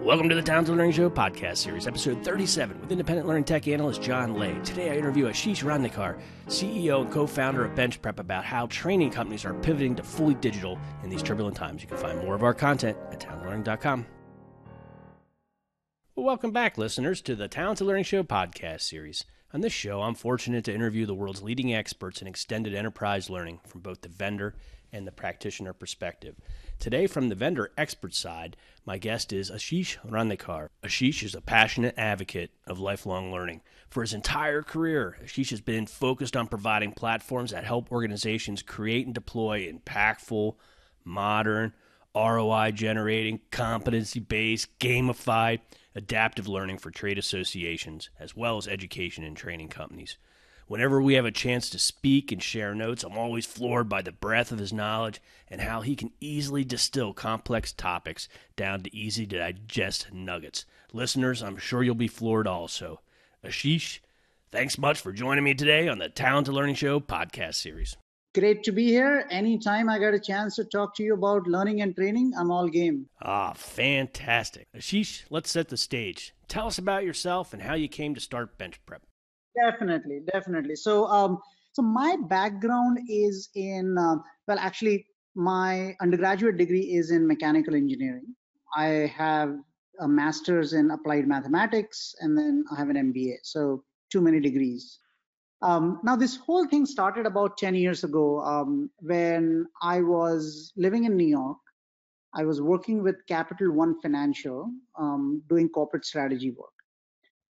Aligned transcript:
Welcome 0.00 0.28
to 0.28 0.34
the 0.36 0.42
Talented 0.42 0.76
Learning 0.76 0.92
Show 0.92 1.10
podcast 1.10 1.56
series, 1.56 1.88
episode 1.88 2.24
37, 2.24 2.80
with 2.80 2.92
independent 2.92 3.26
learning 3.26 3.44
tech 3.44 3.66
analyst 3.66 4.02
John 4.02 4.34
Leh. 4.34 4.60
Today 4.60 4.90
I 4.90 4.96
interview 4.96 5.26
Ashish 5.26 5.64
Rangnekar, 5.64 6.20
CEO 6.46 7.02
and 7.02 7.10
co 7.10 7.26
founder 7.26 7.64
of 7.64 7.74
BenchPrep, 7.74 8.20
about 8.20 8.44
how 8.44 8.66
training 8.66 9.10
companies 9.10 9.44
are 9.44 9.54
pivoting 9.54 9.96
to 9.96 10.04
fully 10.04 10.34
digital 10.34 10.78
in 11.02 11.10
these 11.10 11.22
turbulent 11.22 11.56
times. 11.56 11.82
You 11.82 11.88
can 11.88 11.96
find 11.96 12.18
more 12.20 12.36
of 12.36 12.44
our 12.44 12.54
content 12.54 12.96
at 13.10 13.18
talentedlearning.com. 13.18 14.06
Well, 16.14 16.26
welcome 16.26 16.52
back, 16.52 16.78
listeners, 16.78 17.20
to 17.22 17.34
the 17.34 17.48
Talented 17.48 17.86
Learning 17.86 18.04
Show 18.04 18.22
podcast 18.22 18.82
series. 18.82 19.24
On 19.52 19.60
this 19.60 19.72
show, 19.72 20.02
I'm 20.02 20.14
fortunate 20.14 20.64
to 20.66 20.74
interview 20.74 21.06
the 21.06 21.14
world's 21.14 21.42
leading 21.42 21.74
experts 21.74 22.20
in 22.20 22.28
extended 22.28 22.74
enterprise 22.74 23.28
learning 23.30 23.60
from 23.64 23.80
both 23.80 24.02
the 24.02 24.08
vendor 24.08 24.54
and 24.92 25.06
the 25.06 25.12
practitioner 25.12 25.72
perspective. 25.72 26.36
Today, 26.78 27.06
from 27.06 27.28
the 27.28 27.34
vendor 27.34 27.72
expert 27.76 28.14
side, 28.14 28.56
my 28.84 28.98
guest 28.98 29.32
is 29.32 29.50
Ashish 29.50 29.98
Rangnekar. 30.06 30.68
Ashish 30.82 31.22
is 31.22 31.34
a 31.34 31.40
passionate 31.40 31.94
advocate 31.96 32.50
of 32.66 32.78
lifelong 32.78 33.32
learning. 33.32 33.62
For 33.88 34.02
his 34.02 34.12
entire 34.12 34.62
career, 34.62 35.16
Ashish 35.24 35.50
has 35.50 35.60
been 35.60 35.86
focused 35.86 36.36
on 36.36 36.48
providing 36.48 36.92
platforms 36.92 37.50
that 37.50 37.64
help 37.64 37.90
organizations 37.90 38.62
create 38.62 39.06
and 39.06 39.14
deploy 39.14 39.70
impactful, 39.72 40.54
modern, 41.04 41.72
ROI 42.14 42.72
generating, 42.72 43.40
competency 43.50 44.20
based, 44.20 44.78
gamified, 44.78 45.60
adaptive 45.94 46.48
learning 46.48 46.78
for 46.78 46.90
trade 46.90 47.18
associations, 47.18 48.10
as 48.18 48.34
well 48.34 48.56
as 48.56 48.66
education 48.66 49.22
and 49.24 49.36
training 49.36 49.68
companies. 49.68 50.16
Whenever 50.68 51.00
we 51.00 51.14
have 51.14 51.24
a 51.24 51.30
chance 51.30 51.70
to 51.70 51.78
speak 51.78 52.32
and 52.32 52.42
share 52.42 52.74
notes, 52.74 53.04
I'm 53.04 53.16
always 53.16 53.46
floored 53.46 53.88
by 53.88 54.02
the 54.02 54.10
breadth 54.10 54.50
of 54.50 54.58
his 54.58 54.72
knowledge 54.72 55.20
and 55.48 55.60
how 55.60 55.80
he 55.80 55.94
can 55.94 56.10
easily 56.18 56.64
distill 56.64 57.12
complex 57.12 57.72
topics 57.72 58.28
down 58.56 58.80
to 58.82 58.94
easy 58.94 59.26
to 59.28 59.38
digest 59.38 60.12
nuggets. 60.12 60.64
Listeners, 60.92 61.40
I'm 61.40 61.56
sure 61.56 61.84
you'll 61.84 61.94
be 61.94 62.08
floored 62.08 62.48
also. 62.48 63.00
Ashish, 63.44 64.00
thanks 64.50 64.76
much 64.76 64.98
for 65.00 65.12
joining 65.12 65.44
me 65.44 65.54
today 65.54 65.86
on 65.86 65.98
the 65.98 66.08
Talented 66.08 66.52
Learning 66.52 66.74
Show 66.74 66.98
podcast 66.98 67.54
series. 67.54 67.96
Great 68.34 68.64
to 68.64 68.72
be 68.72 68.86
here. 68.86 69.24
Anytime 69.30 69.88
I 69.88 70.00
got 70.00 70.14
a 70.14 70.20
chance 70.20 70.56
to 70.56 70.64
talk 70.64 70.96
to 70.96 71.04
you 71.04 71.14
about 71.14 71.46
learning 71.46 71.80
and 71.80 71.94
training, 71.94 72.32
I'm 72.36 72.50
all 72.50 72.66
game. 72.66 73.08
Ah, 73.22 73.52
fantastic. 73.52 74.66
Ashish, 74.76 75.22
let's 75.30 75.48
set 75.50 75.68
the 75.68 75.76
stage. 75.76 76.34
Tell 76.48 76.66
us 76.66 76.76
about 76.76 77.04
yourself 77.04 77.52
and 77.52 77.62
how 77.62 77.74
you 77.74 77.88
came 77.88 78.16
to 78.16 78.20
start 78.20 78.58
BenchPrep. 78.58 79.05
Definitely, 79.56 80.20
definitely. 80.32 80.76
So, 80.76 81.06
um, 81.06 81.38
so 81.72 81.82
my 81.82 82.16
background 82.28 82.98
is 83.08 83.48
in 83.54 83.96
uh, 83.98 84.16
well, 84.46 84.58
actually, 84.58 85.06
my 85.34 85.94
undergraduate 86.00 86.56
degree 86.56 86.94
is 86.94 87.10
in 87.10 87.26
mechanical 87.26 87.74
engineering. 87.74 88.34
I 88.74 89.12
have 89.16 89.56
a 90.00 90.08
master's 90.08 90.72
in 90.72 90.90
applied 90.90 91.26
mathematics, 91.26 92.14
and 92.20 92.36
then 92.36 92.64
I 92.70 92.76
have 92.76 92.90
an 92.90 92.96
MBA. 93.12 93.36
So, 93.42 93.82
too 94.10 94.20
many 94.20 94.40
degrees. 94.40 94.98
Um, 95.62 96.00
now, 96.04 96.16
this 96.16 96.36
whole 96.36 96.66
thing 96.68 96.84
started 96.84 97.26
about 97.26 97.56
10 97.56 97.74
years 97.74 98.04
ago 98.04 98.40
um, 98.42 98.90
when 99.00 99.66
I 99.82 100.02
was 100.02 100.72
living 100.76 101.04
in 101.04 101.16
New 101.16 101.26
York. 101.26 101.58
I 102.34 102.44
was 102.44 102.60
working 102.60 103.02
with 103.02 103.16
Capital 103.26 103.72
One 103.72 103.98
Financial, 104.02 104.70
um, 104.98 105.42
doing 105.48 105.70
corporate 105.70 106.04
strategy 106.04 106.50
work. 106.50 106.75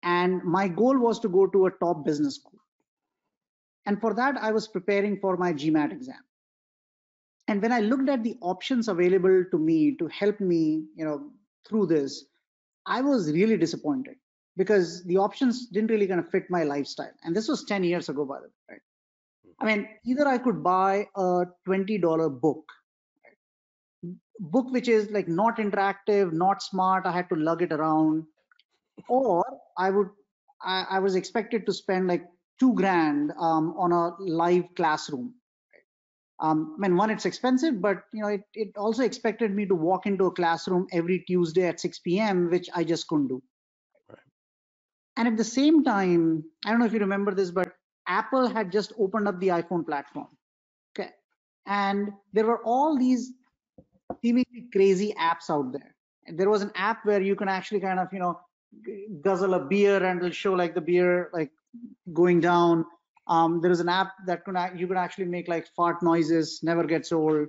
And 0.06 0.42
my 0.44 0.68
goal 0.68 0.96
was 0.96 1.18
to 1.20 1.28
go 1.28 1.48
to 1.48 1.66
a 1.66 1.70
top 1.72 2.04
business 2.04 2.36
school. 2.36 2.60
And 3.86 4.00
for 4.00 4.14
that, 4.14 4.36
I 4.40 4.52
was 4.52 4.68
preparing 4.68 5.18
for 5.18 5.36
my 5.36 5.52
GMAT 5.52 5.90
exam. 5.90 6.20
And 7.48 7.60
when 7.60 7.72
I 7.72 7.80
looked 7.80 8.08
at 8.08 8.22
the 8.22 8.36
options 8.40 8.86
available 8.86 9.44
to 9.50 9.58
me 9.58 9.96
to 9.96 10.06
help 10.06 10.38
me, 10.38 10.84
you 10.94 11.04
know, 11.04 11.30
through 11.68 11.86
this, 11.86 12.24
I 12.86 13.00
was 13.00 13.32
really 13.32 13.56
disappointed 13.56 14.14
because 14.56 15.04
the 15.04 15.16
options 15.16 15.66
didn't 15.66 15.90
really 15.90 16.06
kind 16.06 16.20
of 16.20 16.28
fit 16.28 16.44
my 16.50 16.62
lifestyle. 16.62 17.12
And 17.24 17.34
this 17.34 17.48
was 17.48 17.64
10 17.64 17.82
years 17.82 18.08
ago, 18.08 18.24
by 18.24 18.38
the 18.38 18.46
way, 18.46 18.52
right? 18.70 18.80
I 19.58 19.64
mean, 19.64 19.88
either 20.04 20.26
I 20.28 20.38
could 20.38 20.62
buy 20.62 21.08
a 21.16 21.44
$20 21.66 22.40
book, 22.40 22.64
right? 23.24 24.14
book 24.38 24.70
which 24.70 24.86
is 24.88 25.10
like 25.10 25.26
not 25.26 25.56
interactive, 25.56 26.32
not 26.32 26.62
smart. 26.62 27.06
I 27.06 27.12
had 27.12 27.28
to 27.30 27.36
lug 27.36 27.62
it 27.62 27.72
around 27.72 28.24
or 29.08 29.44
I 29.78 29.90
would 29.90 30.08
I, 30.62 30.86
I 30.90 30.98
was 30.98 31.16
expected 31.16 31.66
to 31.66 31.72
spend 31.72 32.08
like 32.08 32.24
two 32.58 32.74
grand 32.74 33.32
um, 33.38 33.74
on 33.78 33.92
a 33.92 34.16
live 34.22 34.64
classroom. 34.76 35.34
Um, 36.40 36.76
I 36.78 36.88
mean, 36.88 36.96
one, 36.96 37.10
it's 37.10 37.24
expensive, 37.24 37.80
but 37.80 38.02
you 38.12 38.22
know, 38.22 38.28
it, 38.28 38.42
it 38.54 38.68
also 38.76 39.02
expected 39.02 39.54
me 39.54 39.66
to 39.66 39.74
walk 39.74 40.06
into 40.06 40.26
a 40.26 40.30
classroom 40.30 40.86
every 40.92 41.20
Tuesday 41.26 41.66
at 41.66 41.80
6 41.80 41.98
p.m., 42.00 42.50
which 42.50 42.68
I 42.74 42.84
just 42.84 43.06
couldn't 43.08 43.28
do. 43.28 43.42
Right. 44.10 44.18
And 45.16 45.28
at 45.28 45.36
the 45.38 45.44
same 45.44 45.82
time, 45.82 46.44
I 46.64 46.70
don't 46.70 46.80
know 46.80 46.86
if 46.86 46.92
you 46.92 46.98
remember 46.98 47.34
this, 47.34 47.50
but 47.50 47.72
Apple 48.06 48.48
had 48.48 48.70
just 48.70 48.92
opened 48.98 49.28
up 49.28 49.40
the 49.40 49.48
iPhone 49.48 49.86
platform. 49.86 50.28
Okay, 50.98 51.10
and 51.66 52.10
there 52.32 52.46
were 52.46 52.62
all 52.64 52.98
these 52.98 53.32
seemingly 54.22 54.66
crazy 54.72 55.14
apps 55.18 55.50
out 55.50 55.72
there. 55.72 55.94
And 56.26 56.38
there 56.38 56.50
was 56.50 56.62
an 56.62 56.72
app 56.74 57.04
where 57.04 57.20
you 57.22 57.36
can 57.36 57.48
actually 57.48 57.80
kind 57.80 57.98
of, 57.98 58.08
you 58.12 58.18
know, 58.18 58.38
guzzle 59.20 59.54
a 59.54 59.64
beer 59.64 60.02
and 60.04 60.18
it'll 60.18 60.30
show 60.30 60.52
like 60.52 60.74
the 60.74 60.80
beer 60.80 61.30
like 61.32 61.50
going 62.12 62.40
down. 62.40 62.84
Um, 63.28 63.60
there 63.60 63.70
is 63.70 63.80
an 63.80 63.88
app 63.88 64.12
that 64.26 64.44
can 64.44 64.56
you 64.78 64.86
can 64.86 64.96
actually 64.96 65.26
make 65.26 65.48
like 65.48 65.66
fart 65.74 66.02
noises, 66.02 66.60
never 66.62 66.84
gets 66.84 67.12
old. 67.12 67.48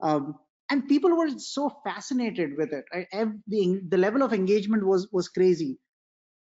Um, 0.00 0.36
and 0.70 0.88
people 0.88 1.14
were 1.14 1.28
so 1.38 1.68
fascinated 1.84 2.56
with 2.56 2.72
it. 2.72 2.84
Right? 2.92 3.06
The, 3.46 3.80
the 3.88 3.98
level 3.98 4.22
of 4.22 4.32
engagement 4.32 4.86
was 4.86 5.08
was 5.12 5.28
crazy. 5.28 5.78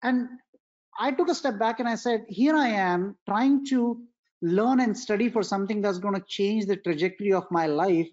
And 0.02 0.28
I 0.98 1.12
took 1.12 1.28
a 1.28 1.34
step 1.34 1.58
back 1.58 1.78
and 1.78 1.88
I 1.88 1.94
said, 1.94 2.24
here 2.28 2.56
I 2.56 2.68
am 2.68 3.16
trying 3.28 3.64
to 3.66 4.00
learn 4.42 4.80
and 4.80 4.96
study 4.96 5.28
for 5.28 5.42
something 5.42 5.80
that's 5.80 5.98
going 5.98 6.14
to 6.14 6.24
change 6.28 6.66
the 6.66 6.76
trajectory 6.76 7.32
of 7.32 7.44
my 7.50 7.66
life, 7.66 8.08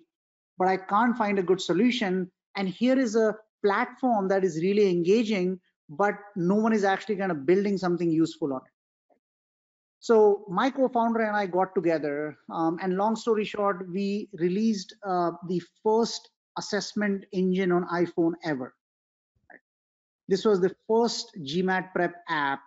but 0.57 0.67
I 0.67 0.77
can't 0.77 1.17
find 1.17 1.39
a 1.39 1.43
good 1.43 1.61
solution. 1.61 2.31
And 2.55 2.69
here 2.69 2.97
is 2.97 3.15
a 3.15 3.35
platform 3.63 4.27
that 4.27 4.43
is 4.43 4.61
really 4.61 4.89
engaging 4.89 5.59
but 5.89 6.15
no 6.35 6.55
one 6.55 6.73
is 6.73 6.83
actually 6.83 7.15
kind 7.15 7.31
of 7.31 7.45
building 7.45 7.77
something 7.77 8.09
useful 8.11 8.53
on 8.53 8.61
it. 8.65 8.71
So 9.99 10.45
my 10.49 10.69
co-founder 10.69 11.21
and 11.21 11.35
I 11.35 11.47
got 11.47 11.73
together, 11.73 12.37
um, 12.53 12.77
and 12.81 12.95
long 12.95 13.15
story 13.15 13.43
short, 13.43 13.87
we 13.91 14.29
released 14.33 14.95
uh, 15.03 15.31
the 15.47 15.61
first 15.83 16.29
assessment 16.57 17.25
engine 17.31 17.71
on 17.71 17.87
iPhone 17.87 18.33
ever. 18.43 18.75
This 20.27 20.45
was 20.45 20.59
the 20.59 20.75
first 20.87 21.31
GMAT 21.41 21.91
prep 21.93 22.15
app. 22.29 22.61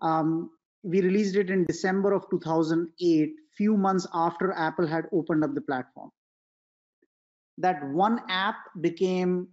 Um, 0.00 0.50
we 0.82 1.00
released 1.00 1.36
it 1.36 1.50
in 1.50 1.64
December 1.64 2.12
of 2.12 2.28
2008, 2.30 3.32
few 3.56 3.76
months 3.76 4.06
after 4.14 4.52
Apple 4.52 4.86
had 4.86 5.06
opened 5.12 5.44
up 5.44 5.54
the 5.54 5.60
platform. 5.60 6.10
That 7.58 7.82
one 7.90 8.20
app 8.28 8.56
became 8.80 9.48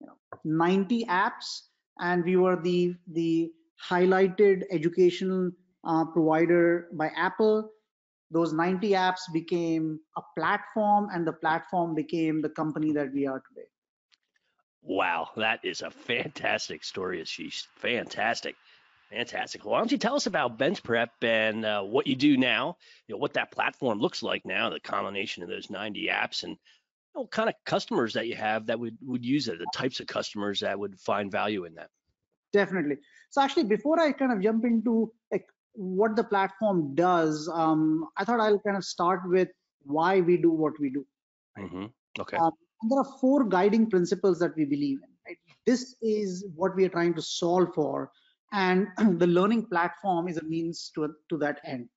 you 0.00 0.06
know, 0.06 0.16
90 0.44 1.04
apps 1.06 1.68
and 1.98 2.24
we 2.24 2.36
were 2.36 2.56
the 2.56 2.94
the 3.08 3.50
highlighted 3.90 4.62
educational 4.70 5.50
uh, 5.84 6.04
provider 6.06 6.88
by 6.92 7.08
Apple. 7.16 7.70
Those 8.30 8.52
90 8.52 8.90
apps 8.90 9.20
became 9.32 10.00
a 10.16 10.22
platform, 10.36 11.08
and 11.12 11.26
the 11.26 11.32
platform 11.32 11.94
became 11.94 12.40
the 12.40 12.48
company 12.48 12.92
that 12.92 13.12
we 13.12 13.26
are 13.26 13.42
today. 13.48 13.68
Wow, 14.82 15.30
that 15.36 15.60
is 15.64 15.82
a 15.82 15.90
fantastic 15.90 16.82
story, 16.82 17.22
Ashish. 17.22 17.66
Fantastic. 17.76 18.56
Fantastic. 19.10 19.64
Why 19.64 19.78
don't 19.78 19.92
you 19.92 19.98
tell 19.98 20.16
us 20.16 20.26
about 20.26 20.58
BenchPrep 20.58 21.10
and 21.20 21.66
uh, 21.66 21.82
what 21.82 22.06
you 22.06 22.16
do 22.16 22.38
now? 22.38 22.78
You 23.06 23.14
know 23.14 23.18
what 23.18 23.34
that 23.34 23.52
platform 23.52 23.98
looks 24.00 24.22
like 24.22 24.46
now, 24.46 24.70
the 24.70 24.80
combination 24.80 25.42
of 25.42 25.50
those 25.50 25.68
90 25.68 26.08
apps, 26.08 26.42
and 26.44 26.56
what 27.14 27.30
kind 27.30 27.48
of 27.48 27.54
customers 27.66 28.14
that 28.14 28.26
you 28.26 28.36
have 28.36 28.66
that 28.66 28.78
would 28.78 28.96
would 29.02 29.24
use 29.24 29.48
it, 29.48 29.58
the 29.58 29.66
types 29.74 30.00
of 30.00 30.06
customers 30.06 30.60
that 30.60 30.78
would 30.78 30.98
find 31.00 31.30
value 31.30 31.64
in 31.64 31.74
that. 31.74 31.90
Definitely. 32.52 32.96
So 33.30 33.40
actually, 33.42 33.64
before 33.64 34.00
I 34.00 34.12
kind 34.12 34.32
of 34.32 34.40
jump 34.40 34.64
into 34.64 35.12
like 35.30 35.46
what 35.72 36.16
the 36.16 36.24
platform 36.24 36.94
does, 36.94 37.48
um, 37.52 38.08
I 38.16 38.24
thought 38.24 38.40
I'll 38.40 38.58
kind 38.60 38.76
of 38.76 38.84
start 38.84 39.20
with 39.24 39.48
why 39.84 40.20
we 40.20 40.36
do 40.36 40.50
what 40.50 40.74
we 40.78 40.90
do. 40.90 41.06
Mm-hmm. 41.58 41.86
Okay. 42.20 42.36
Um, 42.36 42.52
there 42.88 42.98
are 42.98 43.18
four 43.20 43.44
guiding 43.44 43.88
principles 43.88 44.38
that 44.40 44.54
we 44.56 44.64
believe 44.64 44.98
in. 45.02 45.08
Right? 45.26 45.38
This 45.66 45.96
is 46.02 46.46
what 46.54 46.74
we 46.76 46.84
are 46.84 46.90
trying 46.90 47.14
to 47.14 47.22
solve 47.22 47.74
for, 47.74 48.10
and 48.52 48.88
the 49.18 49.26
learning 49.26 49.66
platform 49.66 50.28
is 50.28 50.38
a 50.38 50.44
means 50.44 50.90
to 50.94 51.14
to 51.30 51.38
that 51.38 51.60
end. 51.64 51.88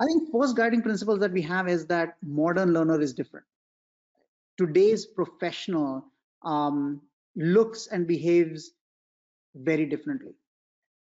I 0.00 0.06
think 0.06 0.30
first 0.32 0.56
guiding 0.56 0.82
principles 0.82 1.18
that 1.20 1.32
we 1.32 1.42
have 1.42 1.68
is 1.68 1.86
that 1.86 2.16
modern 2.22 2.72
learner 2.72 3.00
is 3.00 3.12
different. 3.12 3.46
Today's 4.56 5.06
professional 5.06 6.04
um, 6.44 7.00
looks 7.36 7.88
and 7.88 8.06
behaves 8.06 8.72
very 9.54 9.86
differently. 9.86 10.34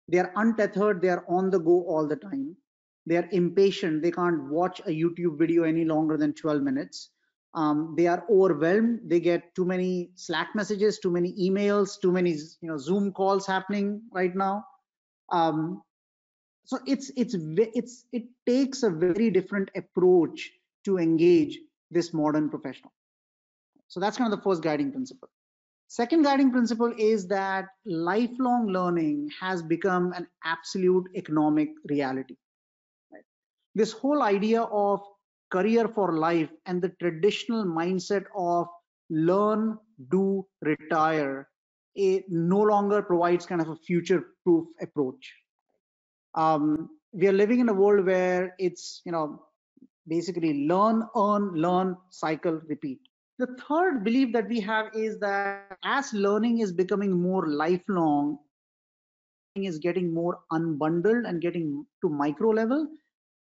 They 0.09 0.19
are 0.19 0.33
untethered, 0.37 1.03
they 1.03 1.11
are 1.11 1.25
on 1.29 1.51
the 1.51 1.59
go 1.59 1.85
all 1.85 2.07
the 2.07 2.17
time. 2.17 2.57
They 3.07 3.17
are 3.17 3.29
impatient, 3.31 4.03
they 4.03 4.11
can't 4.11 4.45
watch 4.45 4.81
a 4.81 4.91
YouTube 4.91 5.39
video 5.39 5.65
any 5.65 5.85
longer 5.85 6.17
than 6.17 6.35
12 6.35 6.63
minutes. 6.63 7.11
Um, 7.55 7.95
they 7.97 8.07
are 8.07 8.25
overwhelmed. 8.31 9.01
They 9.07 9.21
get 9.21 9.55
too 9.55 9.65
many 9.65 10.11
Slack 10.15 10.49
messages, 10.55 10.99
too 10.99 11.11
many 11.11 11.35
emails, 11.41 12.01
too 12.01 12.13
many 12.13 12.33
you 12.33 12.69
know 12.69 12.77
Zoom 12.77 13.13
calls 13.13 13.47
happening 13.47 14.03
right 14.13 14.35
now. 14.35 14.65
Um, 15.31 15.83
so 16.69 16.79
it's 16.85 17.11
it's 17.17 17.35
it's 17.35 18.05
it 18.13 18.25
takes 18.47 18.83
a 18.83 18.91
very 18.91 19.31
different 19.31 19.71
approach 19.75 20.51
to 20.85 20.99
engage 20.99 21.59
this 21.91 22.13
modern 22.13 22.51
professional. 22.51 22.93
So 23.87 24.01
that's 24.01 24.19
kind 24.19 24.31
of 24.31 24.39
the 24.39 24.45
first 24.45 24.63
guiding 24.63 24.93
principle. 24.93 25.31
Second 25.87 26.25
guiding 26.25 26.51
principle 26.51 26.93
is 26.99 27.27
that 27.29 27.69
lifelong 27.87 28.67
learning 28.67 29.31
has 29.41 29.63
become 29.63 30.13
an 30.13 30.27
absolute 30.45 31.09
economic 31.17 31.71
reality. 31.89 32.37
Right? 33.11 33.25
This 33.75 33.93
whole 33.93 34.23
idea 34.23 34.65
of 34.65 35.01
career 35.51 35.89
for 35.89 36.19
life 36.19 36.51
and 36.67 36.83
the 36.83 36.91
traditional 37.01 37.65
mindset 37.65 38.27
of 38.37 38.67
learn, 39.09 39.79
do, 40.11 40.47
retire, 40.61 41.49
it 41.95 42.27
no 42.29 42.61
longer 42.61 43.01
provides 43.01 43.47
kind 43.47 43.63
of 43.63 43.71
a 43.71 43.77
future 43.77 44.23
proof 44.45 44.67
approach. 44.83 45.33
Um, 46.39 46.91
we 47.13 47.29
are 47.29 47.33
living 47.33 47.61
in 47.61 47.69
a 47.69 47.75
world 47.75 48.07
where 48.07 48.55
it's, 48.59 49.03
you 49.05 49.13
know, 49.13 49.43
basically 50.09 50.67
learn, 50.67 51.03
earn, 51.17 51.53
learn, 51.55 51.97
cycle, 52.11 52.61
repeat. 52.69 53.01
The 53.39 53.57
third 53.69 54.05
belief 54.05 54.33
that 54.33 54.49
we 54.49 54.61
have 54.61 54.87
is 54.95 55.19
that 55.21 55.77
as 55.85 56.13
learning 56.13 56.61
is 56.61 56.73
becoming 56.73 57.13
more 57.13 57.47
lifelong, 57.49 58.39
is 59.57 59.79
getting 59.79 60.15
more 60.15 60.39
unbundled 60.53 61.29
and 61.29 61.41
getting 61.41 61.85
to 62.03 62.09
micro 62.09 62.51
level, 62.51 62.89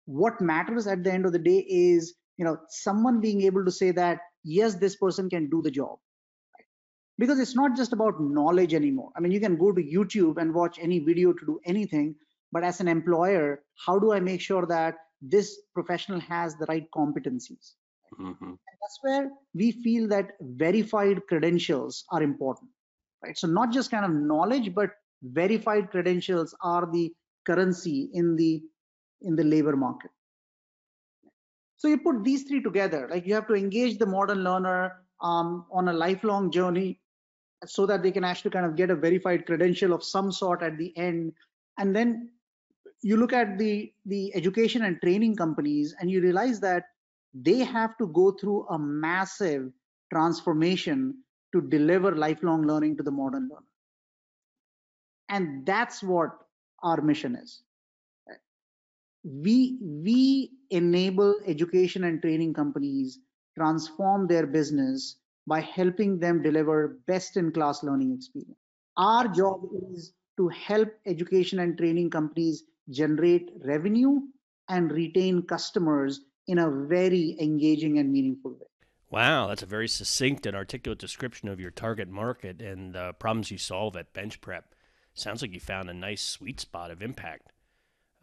what 0.05 0.41
matters 0.41 0.87
at 0.87 1.03
the 1.03 1.11
end 1.11 1.25
of 1.25 1.33
the 1.33 1.39
day 1.39 1.65
is 1.67 2.15
you 2.37 2.45
know 2.45 2.57
someone 2.69 3.19
being 3.19 3.41
able 3.41 3.63
to 3.65 3.71
say 3.71 3.91
that 3.91 4.19
yes 4.43 4.75
this 4.75 4.95
person 4.95 5.29
can 5.29 5.49
do 5.49 5.61
the 5.61 5.69
job 5.69 5.97
because 7.19 7.39
it's 7.39 7.55
not 7.55 7.75
just 7.75 7.93
about 7.93 8.19
knowledge 8.19 8.73
anymore 8.73 9.11
i 9.15 9.19
mean 9.19 9.31
you 9.31 9.39
can 9.39 9.57
go 9.57 9.71
to 9.71 9.83
youtube 9.83 10.37
and 10.41 10.53
watch 10.53 10.79
any 10.81 10.99
video 10.99 11.33
to 11.33 11.45
do 11.45 11.59
anything 11.65 12.15
but 12.51 12.63
as 12.63 12.79
an 12.79 12.87
employer 12.87 13.61
how 13.85 13.99
do 13.99 14.11
i 14.13 14.19
make 14.19 14.41
sure 14.41 14.65
that 14.65 14.95
this 15.21 15.61
professional 15.73 16.19
has 16.19 16.55
the 16.55 16.65
right 16.67 16.87
competencies 16.95 17.73
mm-hmm. 18.19 18.51
that's 18.81 18.99
where 19.01 19.29
we 19.53 19.71
feel 19.71 20.07
that 20.07 20.31
verified 20.41 21.21
credentials 21.27 22.05
are 22.11 22.23
important 22.23 22.69
right 23.23 23.37
so 23.37 23.47
not 23.47 23.71
just 23.71 23.91
kind 23.91 24.05
of 24.05 24.11
knowledge 24.11 24.73
but 24.73 24.91
verified 25.21 25.89
credentials 25.91 26.55
are 26.61 26.89
the 26.91 27.11
currency 27.45 28.09
in 28.13 28.35
the 28.35 28.61
in 29.21 29.35
the 29.35 29.43
labor 29.43 29.75
market. 29.75 30.11
So 31.77 31.87
you 31.87 31.97
put 31.97 32.23
these 32.23 32.43
three 32.43 32.61
together, 32.61 33.07
like 33.09 33.25
you 33.25 33.33
have 33.33 33.47
to 33.47 33.53
engage 33.53 33.97
the 33.97 34.05
modern 34.05 34.43
learner 34.43 34.93
um, 35.21 35.65
on 35.71 35.87
a 35.87 35.93
lifelong 35.93 36.51
journey 36.51 36.99
so 37.65 37.85
that 37.85 38.03
they 38.03 38.11
can 38.11 38.23
actually 38.23 38.51
kind 38.51 38.65
of 38.65 38.75
get 38.75 38.89
a 38.89 38.95
verified 38.95 39.45
credential 39.45 39.93
of 39.93 40.03
some 40.03 40.31
sort 40.31 40.61
at 40.61 40.77
the 40.77 40.95
end. 40.97 41.33
And 41.77 41.95
then 41.95 42.31
you 43.01 43.17
look 43.17 43.33
at 43.33 43.57
the, 43.57 43.91
the 44.05 44.33
education 44.35 44.83
and 44.83 44.99
training 45.01 45.35
companies 45.35 45.95
and 45.99 46.11
you 46.11 46.21
realize 46.21 46.59
that 46.59 46.83
they 47.33 47.59
have 47.59 47.97
to 47.97 48.07
go 48.07 48.31
through 48.31 48.67
a 48.67 48.79
massive 48.79 49.71
transformation 50.11 51.15
to 51.53 51.61
deliver 51.61 52.15
lifelong 52.15 52.63
learning 52.63 52.97
to 52.97 53.03
the 53.03 53.11
modern 53.11 53.49
learner. 53.49 53.63
And 55.29 55.65
that's 55.65 56.01
what 56.01 56.31
our 56.81 57.01
mission 57.01 57.35
is 57.35 57.61
we 59.23 59.77
we 59.81 60.51
enable 60.69 61.35
education 61.45 62.05
and 62.05 62.21
training 62.21 62.53
companies 62.53 63.19
transform 63.57 64.27
their 64.27 64.47
business 64.47 65.17
by 65.45 65.59
helping 65.59 66.19
them 66.19 66.41
deliver 66.41 66.99
best 67.07 67.35
in 67.35 67.51
class 67.51 67.83
learning 67.83 68.13
experience 68.13 68.57
our 68.97 69.27
job 69.27 69.61
is 69.91 70.13
to 70.37 70.47
help 70.49 70.89
education 71.05 71.59
and 71.59 71.77
training 71.77 72.09
companies 72.09 72.63
generate 72.89 73.49
revenue 73.65 74.19
and 74.67 74.91
retain 74.91 75.41
customers 75.43 76.21
in 76.47 76.59
a 76.59 76.69
very 76.87 77.35
engaging 77.39 77.99
and 77.99 78.11
meaningful 78.11 78.51
way 78.51 78.69
Wow, 79.11 79.47
that's 79.47 79.63
a 79.63 79.67
very 79.67 79.87
succinct 79.87 80.45
and 80.45 80.55
articulate 80.55 80.99
description 80.99 81.49
of 81.49 81.59
your 81.59 81.71
target 81.71 82.09
market 82.09 82.61
and 82.61 82.93
the 82.93 83.13
problems 83.13 83.49
you 83.49 83.57
solve 83.57 83.95
at 83.95 84.13
BenchPrep. 84.13 84.61
Sounds 85.15 85.41
like 85.41 85.51
you 85.51 85.59
found 85.59 85.89
a 85.89 85.93
nice 85.93 86.21
sweet 86.21 86.59
spot 86.59 86.91
of 86.91 87.01
impact. 87.01 87.51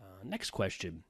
Uh, 0.01 0.23
next 0.23 0.51
question. 0.51 1.03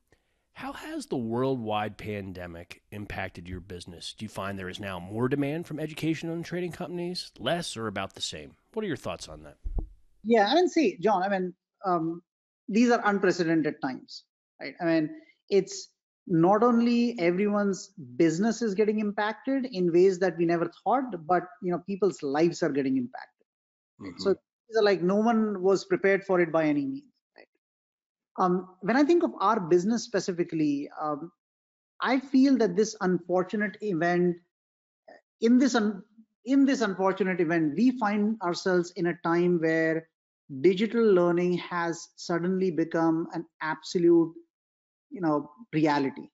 How 0.55 0.73
has 0.73 1.07
the 1.07 1.19
worldwide 1.19 1.99
pandemic 1.99 2.81
impacted 2.91 3.47
your 3.47 3.61
business? 3.61 4.15
Do 4.17 4.25
you 4.25 4.31
find 4.31 4.59
there 4.59 4.71
is 4.71 4.81
now 4.81 4.99
more 4.99 5.29
demand 5.29 5.67
from 5.67 5.79
education 5.79 6.31
and 6.31 6.43
trading 6.43 6.73
companies, 6.73 7.31
less, 7.39 7.77
or 7.77 7.87
about 7.87 8.15
the 8.15 8.23
same? 8.23 8.57
What 8.73 8.83
are 8.83 8.89
your 8.89 8.97
thoughts 8.97 9.29
on 9.29 9.43
that? 9.43 9.59
Yeah, 10.25 10.49
I 10.49 10.55
mean, 10.55 10.69
see, 10.69 10.97
John, 11.03 11.23
I 11.23 11.29
mean, 11.29 11.53
um, 11.85 12.23
these 12.69 12.91
are 12.91 13.01
unprecedented 13.05 13.81
times, 13.83 14.25
right? 14.61 14.75
I 14.81 14.85
mean, 14.85 15.11
it's 15.51 15.89
not 16.27 16.63
only 16.63 17.19
everyone's 17.21 17.93
business 18.17 18.61
is 18.61 18.75
getting 18.75 18.99
impacted 18.99 19.67
in 19.67 19.93
ways 19.93 20.19
that 20.19 20.37
we 20.37 20.45
never 20.45 20.71
thought, 20.83 21.27
but 21.27 21.45
you 21.63 21.71
know, 21.71 21.83
people's 21.87 22.23
lives 22.23 22.63
are 22.63 22.71
getting 22.71 22.97
impacted. 22.97 23.47
Mm-hmm. 24.01 24.19
So 24.19 24.31
these 24.69 24.77
are 24.77 24.83
like 24.83 25.03
no 25.03 25.17
one 25.17 25.63
was 25.63 25.85
prepared 25.85 26.25
for 26.25 26.41
it 26.41 26.51
by 26.51 26.65
any 26.65 26.85
means. 26.87 27.05
Right? 27.37 27.47
Um, 28.39 28.69
when 28.81 28.97
I 28.97 29.05
think 29.05 29.23
of 29.23 29.33
our 29.41 29.61
business 29.61 30.03
specifically, 30.03 30.91
um, 31.01 31.31
I 32.01 32.19
feel 32.19 32.59
that 32.59 32.77
this 32.77 32.97
unfortunate 33.01 33.79
event, 33.81 34.37
in 35.41 35.59
this 35.59 35.75
un- 35.75 36.03
in 36.45 36.65
this 36.65 36.81
unfortunate 36.81 37.41
event, 37.41 37.75
we 37.77 37.99
find 37.99 38.41
ourselves 38.43 38.93
in 38.97 39.07
a 39.07 39.19
time 39.25 39.59
where 39.61 40.09
digital 40.61 41.03
learning 41.03 41.59
has 41.59 42.09
suddenly 42.17 42.71
become 42.71 43.27
an 43.33 43.45
absolute, 43.63 44.33
you 45.11 45.21
know, 45.21 45.51
reality. 45.73 46.29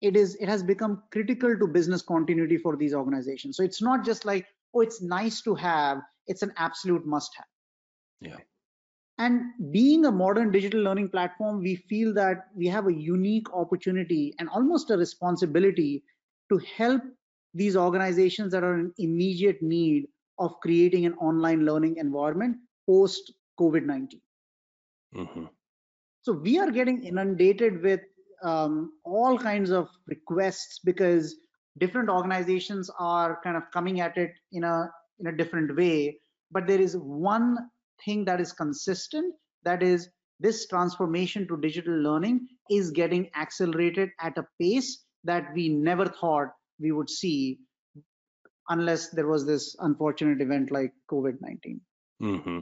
It 0.00 0.16
is 0.16 0.36
it 0.36 0.48
has 0.48 0.62
become 0.62 1.02
critical 1.10 1.58
to 1.58 1.66
business 1.66 2.02
continuity 2.02 2.56
for 2.56 2.76
these 2.76 2.94
organizations. 2.94 3.56
So 3.56 3.64
it's 3.64 3.82
not 3.82 4.04
just 4.04 4.24
like 4.24 4.46
oh, 4.74 4.80
it's 4.80 5.02
nice 5.02 5.42
to 5.42 5.54
have; 5.54 5.98
it's 6.26 6.42
an 6.42 6.52
absolute 6.56 7.06
must-have. 7.06 7.46
Yeah. 8.20 8.36
And 9.18 9.42
being 9.72 10.04
a 10.04 10.12
modern 10.12 10.52
digital 10.52 10.80
learning 10.80 11.08
platform, 11.08 11.58
we 11.58 11.74
feel 11.74 12.14
that 12.14 12.44
we 12.54 12.68
have 12.68 12.86
a 12.86 12.94
unique 12.94 13.52
opportunity 13.52 14.32
and 14.38 14.48
almost 14.48 14.90
a 14.90 14.96
responsibility 14.96 16.04
to 16.50 16.58
help 16.76 17.02
these 17.52 17.76
organizations 17.76 18.52
that 18.52 18.62
are 18.62 18.78
in 18.78 18.92
immediate 18.98 19.60
need 19.60 20.06
of 20.38 20.60
creating 20.60 21.04
an 21.04 21.14
online 21.14 21.64
learning 21.64 21.96
environment 21.96 22.56
post 22.86 23.32
COVID 23.58 23.84
19. 23.84 24.20
Mm-hmm. 25.16 25.44
So 26.22 26.32
we 26.32 26.58
are 26.58 26.70
getting 26.70 27.04
inundated 27.04 27.82
with 27.82 28.00
um, 28.42 28.92
all 29.04 29.38
kinds 29.38 29.70
of 29.70 29.88
requests 30.06 30.80
because 30.84 31.36
different 31.78 32.08
organizations 32.08 32.90
are 32.98 33.40
kind 33.42 33.56
of 33.56 33.62
coming 33.72 34.00
at 34.00 34.16
it 34.16 34.32
in 34.52 34.64
a 34.64 34.90
in 35.20 35.28
a 35.28 35.36
different 35.36 35.76
way. 35.76 36.20
But 36.50 36.66
there 36.66 36.80
is 36.80 36.96
one 36.96 37.56
thing 38.04 38.24
that 38.26 38.40
is 38.40 38.52
consistent 38.52 39.34
that 39.64 39.82
is 39.82 40.08
this 40.40 40.66
transformation 40.68 41.46
to 41.48 41.56
digital 41.56 41.94
learning 41.94 42.46
is 42.70 42.90
getting 42.90 43.28
accelerated 43.36 44.10
at 44.20 44.38
a 44.38 44.46
pace 44.60 45.04
that 45.24 45.48
we 45.54 45.68
never 45.68 46.06
thought 46.06 46.48
we 46.80 46.92
would 46.92 47.10
see 47.10 47.58
unless 48.68 49.08
there 49.10 49.26
was 49.26 49.46
this 49.46 49.74
unfortunate 49.80 50.40
event 50.40 50.70
like 50.70 50.92
covid-19 51.10 51.80
mm-hmm. 52.22 52.58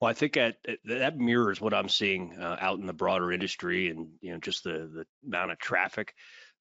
Well 0.00 0.10
i 0.10 0.14
think 0.14 0.34
that 0.34 0.56
that 0.84 1.18
mirrors 1.18 1.60
what 1.60 1.74
i'm 1.74 1.88
seeing 1.88 2.36
uh, 2.38 2.56
out 2.60 2.78
in 2.78 2.86
the 2.86 2.92
broader 2.92 3.32
industry 3.32 3.88
and 3.90 4.08
you 4.20 4.32
know 4.32 4.38
just 4.38 4.64
the 4.64 4.90
the 4.94 5.04
amount 5.26 5.50
of 5.50 5.58
traffic 5.58 6.14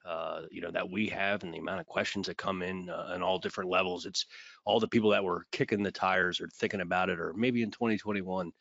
uh, 0.08 0.44
you 0.52 0.62
know 0.62 0.72
that 0.72 0.90
we 0.90 1.08
have 1.08 1.44
and 1.44 1.54
the 1.54 1.58
amount 1.58 1.82
of 1.82 1.86
questions 1.86 2.28
that 2.28 2.38
come 2.38 2.62
in 2.62 2.90
uh, 2.90 3.10
on 3.14 3.22
all 3.22 3.38
different 3.38 3.70
levels. 3.70 4.06
It's 4.06 4.26
all 4.64 4.80
the 4.80 4.88
people 4.88 5.10
that 5.10 5.24
were 5.24 5.46
kicking 5.52 5.84
the 5.84 5.92
tires 5.92 6.40
or 6.40 6.48
thinking 6.56 6.80
about 6.80 7.10
it 7.10 7.20
or 7.20 7.34
maybe 7.34 7.62
in 7.62 7.72
2021 7.72 8.52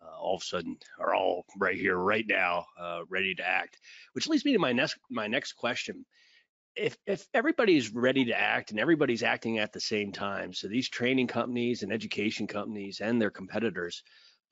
uh, 0.00 0.20
all 0.20 0.36
of 0.36 0.42
a 0.42 0.44
sudden 0.44 0.76
are 1.00 1.14
all 1.14 1.44
right 1.58 1.76
here 1.76 1.96
right 1.96 2.26
now 2.28 2.66
uh, 2.78 3.00
ready 3.08 3.34
to 3.34 3.46
act. 3.46 3.78
Which 4.12 4.28
leads 4.28 4.44
me 4.44 4.52
to 4.52 4.60
my 4.60 4.72
next 4.72 4.96
my 5.10 5.26
next 5.26 5.54
question 5.54 6.04
if 6.74 6.96
if 7.06 7.26
everybody's 7.34 7.92
ready 7.92 8.26
to 8.26 8.38
act 8.38 8.70
and 8.70 8.80
everybody's 8.80 9.22
acting 9.22 9.58
at 9.58 9.72
the 9.72 9.80
same 9.80 10.12
time 10.12 10.52
so 10.52 10.68
these 10.68 10.88
training 10.88 11.26
companies 11.26 11.82
and 11.82 11.92
education 11.92 12.46
companies 12.46 13.00
and 13.00 13.20
their 13.20 13.30
competitors 13.30 14.02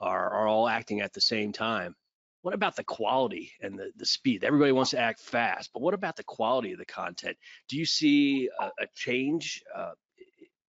are, 0.00 0.30
are 0.30 0.46
all 0.46 0.68
acting 0.68 1.00
at 1.00 1.12
the 1.12 1.20
same 1.20 1.52
time 1.52 1.94
what 2.42 2.54
about 2.54 2.76
the 2.76 2.84
quality 2.84 3.52
and 3.60 3.78
the, 3.78 3.90
the 3.96 4.06
speed? 4.06 4.44
Everybody 4.44 4.72
wants 4.72 4.92
to 4.92 4.98
act 4.98 5.20
fast, 5.20 5.70
but 5.72 5.82
what 5.82 5.94
about 5.94 6.16
the 6.16 6.24
quality 6.24 6.72
of 6.72 6.78
the 6.78 6.86
content? 6.86 7.36
Do 7.68 7.76
you 7.76 7.84
see 7.84 8.48
a, 8.58 8.64
a 8.64 8.86
change 8.94 9.62
uh, 9.76 9.92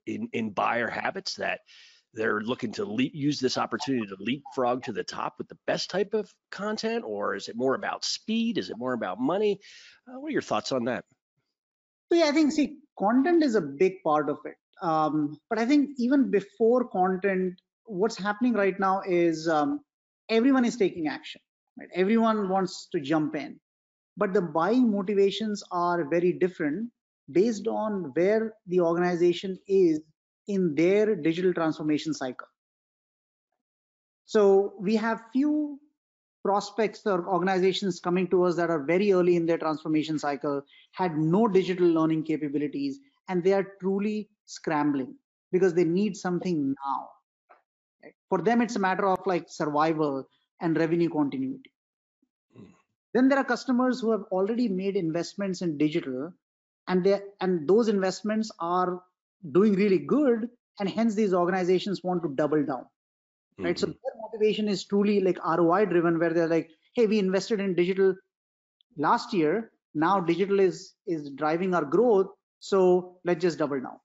in, 0.05 0.29
in 0.33 0.49
buyer 0.51 0.89
habits 0.89 1.35
that 1.35 1.61
they're 2.13 2.41
looking 2.41 2.73
to 2.73 2.97
use 3.13 3.39
this 3.39 3.57
opportunity 3.57 4.05
to 4.05 4.17
leapfrog 4.19 4.83
to 4.83 4.91
the 4.91 5.03
top 5.03 5.35
with 5.37 5.47
the 5.47 5.57
best 5.65 5.89
type 5.89 6.13
of 6.13 6.29
content, 6.51 7.05
or 7.07 7.35
is 7.35 7.47
it 7.47 7.55
more 7.55 7.73
about 7.73 8.03
speed? 8.03 8.57
Is 8.57 8.69
it 8.69 8.77
more 8.77 8.91
about 8.91 9.19
money? 9.19 9.59
Uh, 10.07 10.19
what 10.19 10.27
are 10.27 10.33
your 10.33 10.41
thoughts 10.41 10.73
on 10.73 10.85
that? 10.85 11.05
So 12.11 12.17
yeah, 12.17 12.25
I 12.25 12.31
think 12.31 12.51
see 12.51 12.79
content 12.99 13.41
is 13.41 13.55
a 13.55 13.61
big 13.61 14.03
part 14.03 14.29
of 14.29 14.39
it. 14.45 14.55
Um, 14.81 15.39
but 15.49 15.59
I 15.59 15.65
think 15.65 15.91
even 15.97 16.29
before 16.29 16.87
content, 16.89 17.53
what's 17.85 18.17
happening 18.17 18.53
right 18.53 18.77
now 18.79 19.01
is 19.07 19.47
um, 19.47 19.79
everyone 20.29 20.65
is 20.65 20.75
taking 20.75 21.07
action. 21.07 21.39
Right? 21.79 21.87
Everyone 21.95 22.49
wants 22.49 22.89
to 22.91 22.99
jump 22.99 23.35
in, 23.35 23.59
but 24.17 24.33
the 24.33 24.41
buying 24.41 24.91
motivations 24.91 25.63
are 25.71 26.09
very 26.09 26.33
different 26.33 26.89
based 27.31 27.67
on 27.67 28.11
where 28.13 28.53
the 28.67 28.81
organization 28.81 29.57
is 29.67 30.01
in 30.47 30.75
their 30.75 31.15
digital 31.15 31.53
transformation 31.53 32.13
cycle. 32.13 32.47
So 34.25 34.73
we 34.79 34.97
have 34.97 35.21
few 35.31 35.79
prospects 36.43 37.05
or 37.05 37.27
organizations 37.27 37.99
coming 37.99 38.27
to 38.27 38.43
us 38.43 38.55
that 38.55 38.69
are 38.69 38.83
very 38.83 39.13
early 39.13 39.35
in 39.35 39.45
their 39.45 39.57
transformation 39.57 40.17
cycle, 40.17 40.63
had 40.91 41.17
no 41.17 41.47
digital 41.47 41.87
learning 41.87 42.23
capabilities, 42.23 42.99
and 43.29 43.43
they 43.43 43.53
are 43.53 43.73
truly 43.79 44.29
scrambling 44.45 45.15
because 45.51 45.73
they 45.73 45.83
need 45.83 46.17
something 46.17 46.75
now. 46.85 47.09
For 48.29 48.41
them, 48.41 48.61
it's 48.61 48.75
a 48.75 48.79
matter 48.79 49.07
of 49.07 49.19
like 49.25 49.49
survival 49.49 50.27
and 50.61 50.77
revenue 50.77 51.09
continuity. 51.09 51.71
Mm. 52.57 52.67
Then 53.13 53.29
there 53.29 53.37
are 53.37 53.43
customers 53.43 53.99
who 53.99 54.11
have 54.11 54.23
already 54.31 54.67
made 54.67 54.95
investments 54.95 55.61
in 55.61 55.77
digital, 55.77 56.33
and 56.87 57.03
they 57.03 57.19
and 57.41 57.67
those 57.67 57.87
investments 57.87 58.51
are 58.59 59.01
doing 59.51 59.73
really 59.73 59.99
good, 59.99 60.49
and 60.79 60.89
hence 60.89 61.13
these 61.13 61.33
organizations 61.33 62.03
want 62.03 62.23
to 62.23 62.29
double 62.29 62.65
down. 62.65 62.85
Right. 63.59 63.77
So 63.77 63.87
mm-hmm. 63.87 63.97
their 64.03 64.10
motivation 64.31 64.67
is 64.67 64.85
truly 64.85 65.19
like 65.21 65.37
ROI 65.45 65.85
driven, 65.85 66.19
where 66.19 66.33
they're 66.33 66.47
like, 66.47 66.69
hey, 66.95 67.07
we 67.07 67.19
invested 67.19 67.59
in 67.59 67.75
digital 67.75 68.15
last 68.97 69.33
year. 69.33 69.71
Now 69.93 70.19
digital 70.19 70.59
is 70.59 70.93
is 71.07 71.31
driving 71.31 71.73
our 71.73 71.85
growth. 71.85 72.27
So 72.59 73.17
let's 73.25 73.41
just 73.41 73.57
double 73.57 73.81
down. 73.81 73.99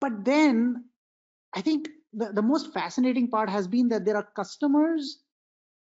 But 0.00 0.24
then 0.24 0.84
I 1.54 1.60
think 1.60 1.88
the, 2.12 2.32
the 2.32 2.42
most 2.42 2.72
fascinating 2.72 3.28
part 3.28 3.48
has 3.50 3.68
been 3.68 3.88
that 3.88 4.04
there 4.04 4.16
are 4.16 4.28
customers 4.34 5.22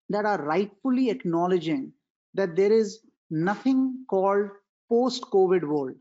that 0.10 0.26
are 0.26 0.44
rightfully 0.44 1.10
acknowledging 1.10 1.94
that 2.34 2.56
there 2.56 2.72
is 2.72 3.00
nothing 3.30 4.06
called 4.10 4.50
post 4.90 5.24
COVID 5.32 5.64
world. 5.64 5.96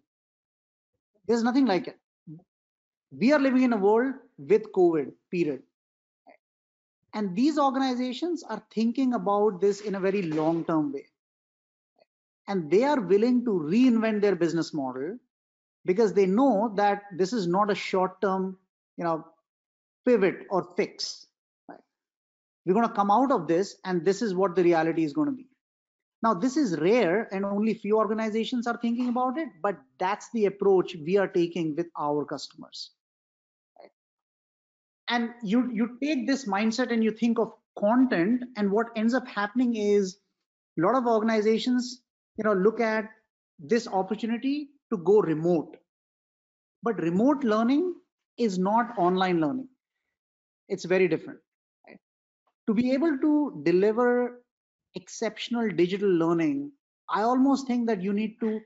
There's 1.26 1.44
nothing 1.44 1.66
like 1.66 1.86
it. 1.86 1.96
We 3.12 3.32
are 3.32 3.38
living 3.38 3.62
in 3.62 3.72
a 3.72 3.76
world 3.76 4.14
with 4.38 4.72
COVID, 4.72 5.12
period. 5.30 5.62
And 7.14 7.34
these 7.34 7.58
organizations 7.58 8.42
are 8.42 8.62
thinking 8.72 9.14
about 9.14 9.60
this 9.60 9.80
in 9.80 9.94
a 9.94 10.00
very 10.00 10.22
long 10.22 10.64
term 10.64 10.92
way. 10.92 11.06
And 12.48 12.70
they 12.70 12.84
are 12.84 13.00
willing 13.00 13.44
to 13.44 13.50
reinvent 13.50 14.20
their 14.20 14.36
business 14.36 14.72
model 14.72 15.18
because 15.84 16.12
they 16.12 16.26
know 16.26 16.72
that 16.76 17.02
this 17.16 17.32
is 17.32 17.46
not 17.46 17.70
a 17.70 17.74
short 17.74 18.20
term, 18.20 18.56
you 18.96 19.04
know, 19.04 19.26
pivot 20.04 20.46
or 20.50 20.68
fix. 20.76 21.26
We're 22.66 22.74
going 22.74 22.88
to 22.88 22.94
come 22.94 23.10
out 23.10 23.32
of 23.32 23.46
this, 23.46 23.76
and 23.84 24.04
this 24.04 24.20
is 24.20 24.34
what 24.34 24.54
the 24.54 24.62
reality 24.62 25.04
is 25.04 25.12
going 25.12 25.26
to 25.26 25.34
be. 25.34 25.48
Now, 26.22 26.34
this 26.34 26.56
is 26.56 26.78
rare, 26.78 27.32
and 27.32 27.44
only 27.44 27.72
few 27.72 27.96
organizations 27.96 28.66
are 28.66 28.76
thinking 28.76 29.08
about 29.08 29.38
it, 29.38 29.48
but 29.62 29.78
that's 29.98 30.28
the 30.32 30.44
approach 30.46 30.94
we 30.94 31.16
are 31.16 31.28
taking 31.28 31.74
with 31.74 31.86
our 31.98 32.24
customers. 32.26 32.90
And 35.10 35.30
you 35.42 35.70
you 35.72 35.98
take 36.02 36.26
this 36.26 36.46
mindset 36.46 36.92
and 36.92 37.04
you 37.04 37.10
think 37.12 37.38
of 37.38 37.52
content, 37.78 38.44
and 38.56 38.72
what 38.72 38.86
ends 38.96 39.14
up 39.14 39.26
happening 39.28 39.76
is 39.76 40.18
a 40.78 40.82
lot 40.82 40.96
of 40.96 41.06
organizations, 41.06 42.02
you 42.36 42.44
know, 42.44 42.54
look 42.54 42.80
at 42.80 43.10
this 43.58 43.86
opportunity 43.88 44.70
to 44.90 44.98
go 44.98 45.20
remote. 45.20 45.76
But 46.82 46.98
remote 47.00 47.44
learning 47.44 47.94
is 48.38 48.58
not 48.58 48.96
online 48.98 49.40
learning 49.40 49.68
it's 50.68 50.84
very 50.84 51.08
different. 51.08 51.40
Right? 51.88 51.98
To 52.68 52.74
be 52.74 52.92
able 52.92 53.18
to 53.18 53.62
deliver 53.64 54.42
exceptional 54.94 55.68
digital 55.70 56.08
learning, 56.08 56.72
I 57.08 57.22
almost 57.22 57.66
think 57.66 57.86
that 57.88 58.02
you 58.02 58.12
need 58.12 58.38
to 58.40 58.60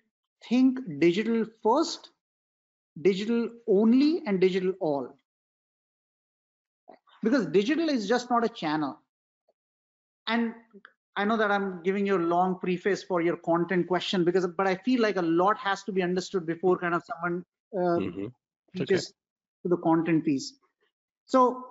think 0.48 0.78
digital 1.00 1.46
first, 1.62 2.10
digital 3.02 3.48
only, 3.66 4.22
and 4.26 4.40
digital 4.40 4.74
all. 4.80 5.08
Because 7.24 7.46
digital 7.46 7.88
is 7.88 8.06
just 8.06 8.30
not 8.30 8.44
a 8.44 8.48
channel. 8.48 9.00
And 10.28 10.54
I 11.16 11.24
know 11.24 11.36
that 11.36 11.50
I'm 11.50 11.82
giving 11.82 12.06
you 12.06 12.16
a 12.16 12.24
long 12.34 12.58
preface 12.58 13.02
for 13.02 13.20
your 13.20 13.36
content 13.36 13.86
question 13.88 14.24
because, 14.24 14.46
but 14.46 14.66
I 14.66 14.74
feel 14.74 15.00
like 15.00 15.16
a 15.16 15.22
lot 15.22 15.58
has 15.58 15.82
to 15.84 15.92
be 15.92 16.02
understood 16.02 16.46
before 16.46 16.78
kind 16.78 16.94
of 16.94 17.02
someone 17.04 17.44
uh, 17.74 17.98
mm-hmm. 17.98 18.26
okay. 18.80 18.96
to 18.96 19.68
the 19.68 19.76
content 19.78 20.24
piece. 20.24 20.54
So 21.26 21.64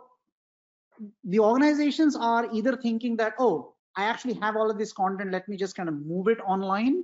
the 1.23 1.39
organizations 1.39 2.15
are 2.15 2.49
either 2.53 2.75
thinking 2.77 3.17
that, 3.17 3.33
oh, 3.37 3.73
I 3.95 4.05
actually 4.05 4.35
have 4.35 4.55
all 4.55 4.71
of 4.71 4.77
this 4.77 4.93
content, 4.93 5.31
let 5.31 5.47
me 5.47 5.57
just 5.57 5.75
kind 5.75 5.89
of 5.89 5.95
move 5.95 6.27
it 6.27 6.39
online. 6.47 7.03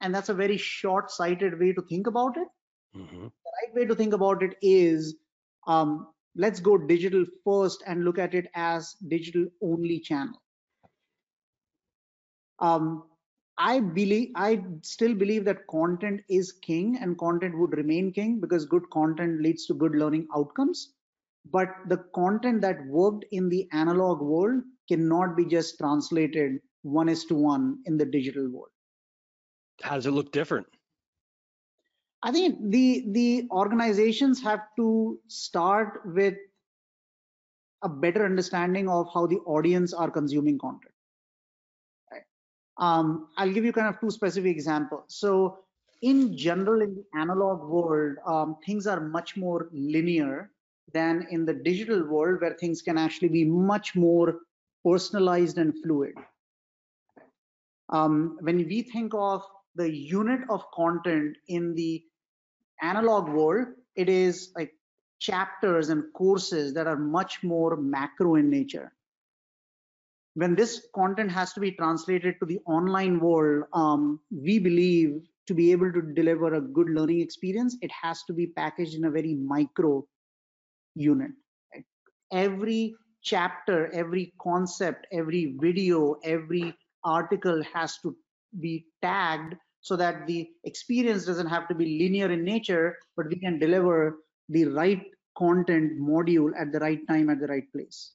And 0.00 0.14
that's 0.14 0.28
a 0.28 0.34
very 0.34 0.58
short 0.58 1.10
sighted 1.10 1.58
way 1.58 1.72
to 1.72 1.82
think 1.82 2.06
about 2.06 2.36
it. 2.36 2.48
Mm-hmm. 2.96 3.22
The 3.22 3.52
right 3.62 3.74
way 3.74 3.84
to 3.86 3.94
think 3.94 4.12
about 4.12 4.42
it 4.42 4.56
is 4.60 5.16
um, 5.66 6.08
let's 6.36 6.60
go 6.60 6.76
digital 6.78 7.24
first 7.44 7.82
and 7.86 8.04
look 8.04 8.18
at 8.18 8.34
it 8.34 8.46
as 8.54 8.94
digital 9.08 9.46
only 9.62 9.98
channel. 10.00 10.40
Um, 12.58 13.04
I 13.58 13.80
believe, 13.80 14.32
I 14.36 14.62
still 14.82 15.14
believe 15.14 15.44
that 15.46 15.66
content 15.68 16.20
is 16.28 16.52
king 16.52 16.98
and 17.00 17.18
content 17.18 17.58
would 17.58 17.72
remain 17.72 18.12
king 18.12 18.40
because 18.40 18.66
good 18.66 18.88
content 18.90 19.40
leads 19.40 19.66
to 19.66 19.74
good 19.74 19.94
learning 19.94 20.28
outcomes 20.36 20.92
but 21.52 21.68
the 21.88 21.98
content 22.14 22.60
that 22.62 22.84
worked 22.86 23.24
in 23.30 23.48
the 23.48 23.68
analog 23.72 24.20
world 24.20 24.62
cannot 24.88 25.36
be 25.36 25.44
just 25.44 25.78
translated 25.78 26.58
one 26.82 27.08
is 27.08 27.24
to 27.26 27.34
one 27.34 27.78
in 27.86 27.96
the 27.96 28.04
digital 28.04 28.48
world. 28.48 28.70
How 29.82 29.96
does 29.96 30.06
it 30.06 30.12
look 30.12 30.32
different? 30.32 30.66
I 32.22 32.32
think 32.32 32.58
the 32.70 33.04
the 33.12 33.48
organizations 33.50 34.42
have 34.42 34.60
to 34.76 35.18
start 35.28 36.00
with 36.04 36.36
a 37.82 37.88
better 37.88 38.24
understanding 38.24 38.88
of 38.88 39.08
how 39.12 39.26
the 39.26 39.38
audience 39.46 39.92
are 39.92 40.10
consuming 40.10 40.58
content. 40.58 40.92
Um, 42.78 43.28
I'll 43.36 43.52
give 43.52 43.64
you 43.64 43.72
kind 43.72 43.88
of 43.88 44.00
two 44.00 44.10
specific 44.10 44.50
examples. 44.50 45.04
So 45.08 45.60
in 46.02 46.36
general, 46.36 46.82
in 46.82 46.94
the 46.94 47.18
analog 47.18 47.68
world, 47.68 48.16
um, 48.26 48.56
things 48.64 48.86
are 48.86 49.00
much 49.00 49.36
more 49.36 49.68
linear 49.72 50.50
than 50.92 51.26
in 51.30 51.44
the 51.44 51.54
digital 51.54 52.04
world 52.04 52.40
where 52.40 52.54
things 52.54 52.82
can 52.82 52.98
actually 52.98 53.28
be 53.28 53.44
much 53.44 53.94
more 53.94 54.40
personalized 54.84 55.58
and 55.58 55.74
fluid. 55.82 56.14
Um, 57.88 58.36
when 58.40 58.58
we 58.58 58.82
think 58.82 59.12
of 59.14 59.42
the 59.76 59.90
unit 59.90 60.40
of 60.48 60.64
content 60.72 61.36
in 61.48 61.74
the 61.74 62.02
analog 62.82 63.28
world, 63.28 63.68
it 63.94 64.08
is 64.08 64.52
like 64.56 64.72
chapters 65.18 65.88
and 65.88 66.04
courses 66.14 66.74
that 66.74 66.86
are 66.86 66.96
much 66.96 67.42
more 67.42 67.76
macro 67.76 68.34
in 68.36 68.50
nature. 68.50 68.92
When 70.34 70.54
this 70.54 70.86
content 70.94 71.32
has 71.32 71.52
to 71.54 71.60
be 71.60 71.72
translated 71.72 72.34
to 72.40 72.46
the 72.46 72.58
online 72.66 73.20
world, 73.20 73.64
um, 73.72 74.20
we 74.30 74.58
believe 74.58 75.22
to 75.46 75.54
be 75.54 75.72
able 75.72 75.92
to 75.92 76.02
deliver 76.02 76.54
a 76.54 76.60
good 76.60 76.90
learning 76.90 77.20
experience, 77.20 77.76
it 77.80 77.90
has 77.90 78.22
to 78.24 78.32
be 78.32 78.48
packaged 78.48 78.94
in 78.94 79.04
a 79.04 79.10
very 79.10 79.34
micro 79.34 80.06
unit. 80.94 81.30
Right? 81.72 81.84
Every 82.32 82.94
chapter, 83.22 83.90
every 83.94 84.34
concept, 84.40 85.06
every 85.12 85.56
video, 85.58 86.16
every 86.24 86.74
article 87.04 87.62
has 87.72 87.98
to 88.02 88.14
be 88.60 88.86
tagged 89.00 89.54
so 89.86 89.94
that 89.94 90.26
the 90.26 90.48
experience 90.64 91.24
doesn't 91.24 91.46
have 91.46 91.68
to 91.68 91.74
be 91.74 91.96
linear 92.00 92.28
in 92.32 92.42
nature, 92.42 92.96
but 93.16 93.28
we 93.28 93.36
can 93.36 93.56
deliver 93.60 94.18
the 94.48 94.64
right 94.64 95.00
content 95.38 95.92
module 96.00 96.50
at 96.58 96.72
the 96.72 96.80
right 96.80 97.06
time 97.06 97.30
at 97.30 97.38
the 97.38 97.46
right 97.46 97.70
place. 97.72 98.14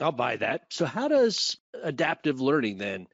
I'll 0.00 0.10
buy 0.10 0.34
that. 0.38 0.62
So, 0.70 0.84
how 0.86 1.06
does 1.06 1.56
adaptive 1.84 2.40
learning 2.40 2.78
then 2.78 3.06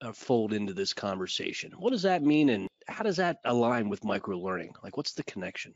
uh, 0.00 0.10
fold 0.10 0.54
into 0.54 0.72
this 0.72 0.92
conversation? 0.92 1.70
What 1.78 1.90
does 1.90 2.02
that 2.02 2.24
mean, 2.24 2.48
and 2.48 2.66
how 2.88 3.04
does 3.04 3.18
that 3.18 3.36
align 3.44 3.88
with 3.90 4.02
micro 4.02 4.36
learning? 4.36 4.72
Like, 4.82 4.96
what's 4.96 5.12
the 5.12 5.22
connection? 5.22 5.72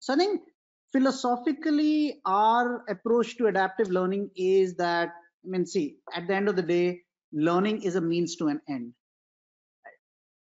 So, 0.00 0.12
I 0.12 0.16
think 0.16 0.42
philosophically 0.92 2.20
our 2.26 2.84
approach 2.90 3.38
to 3.38 3.46
adaptive 3.46 3.88
learning 3.88 4.30
is 4.36 4.74
that 4.76 5.08
i 5.44 5.48
mean 5.52 5.64
see 5.66 5.96
at 6.14 6.26
the 6.26 6.34
end 6.34 6.48
of 6.48 6.56
the 6.56 6.62
day 6.62 6.98
learning 7.48 7.82
is 7.82 7.96
a 7.96 8.00
means 8.00 8.36
to 8.36 8.48
an 8.48 8.58
end 8.76 8.94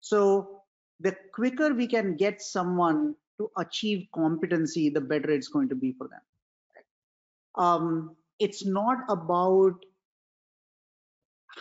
so 0.02 0.62
the 1.00 1.16
quicker 1.34 1.74
we 1.74 1.88
can 1.88 2.16
get 2.16 2.42
someone 2.42 3.16
to 3.40 3.50
achieve 3.58 4.08
competency 4.14 4.90
the 4.90 5.02
better 5.02 5.32
it's 5.32 5.48
going 5.48 5.70
to 5.70 5.76
be 5.76 5.94
for 5.94 6.08
them 6.08 6.22
um, 7.56 8.16
it's 8.40 8.66
not 8.66 9.00
about 9.10 9.74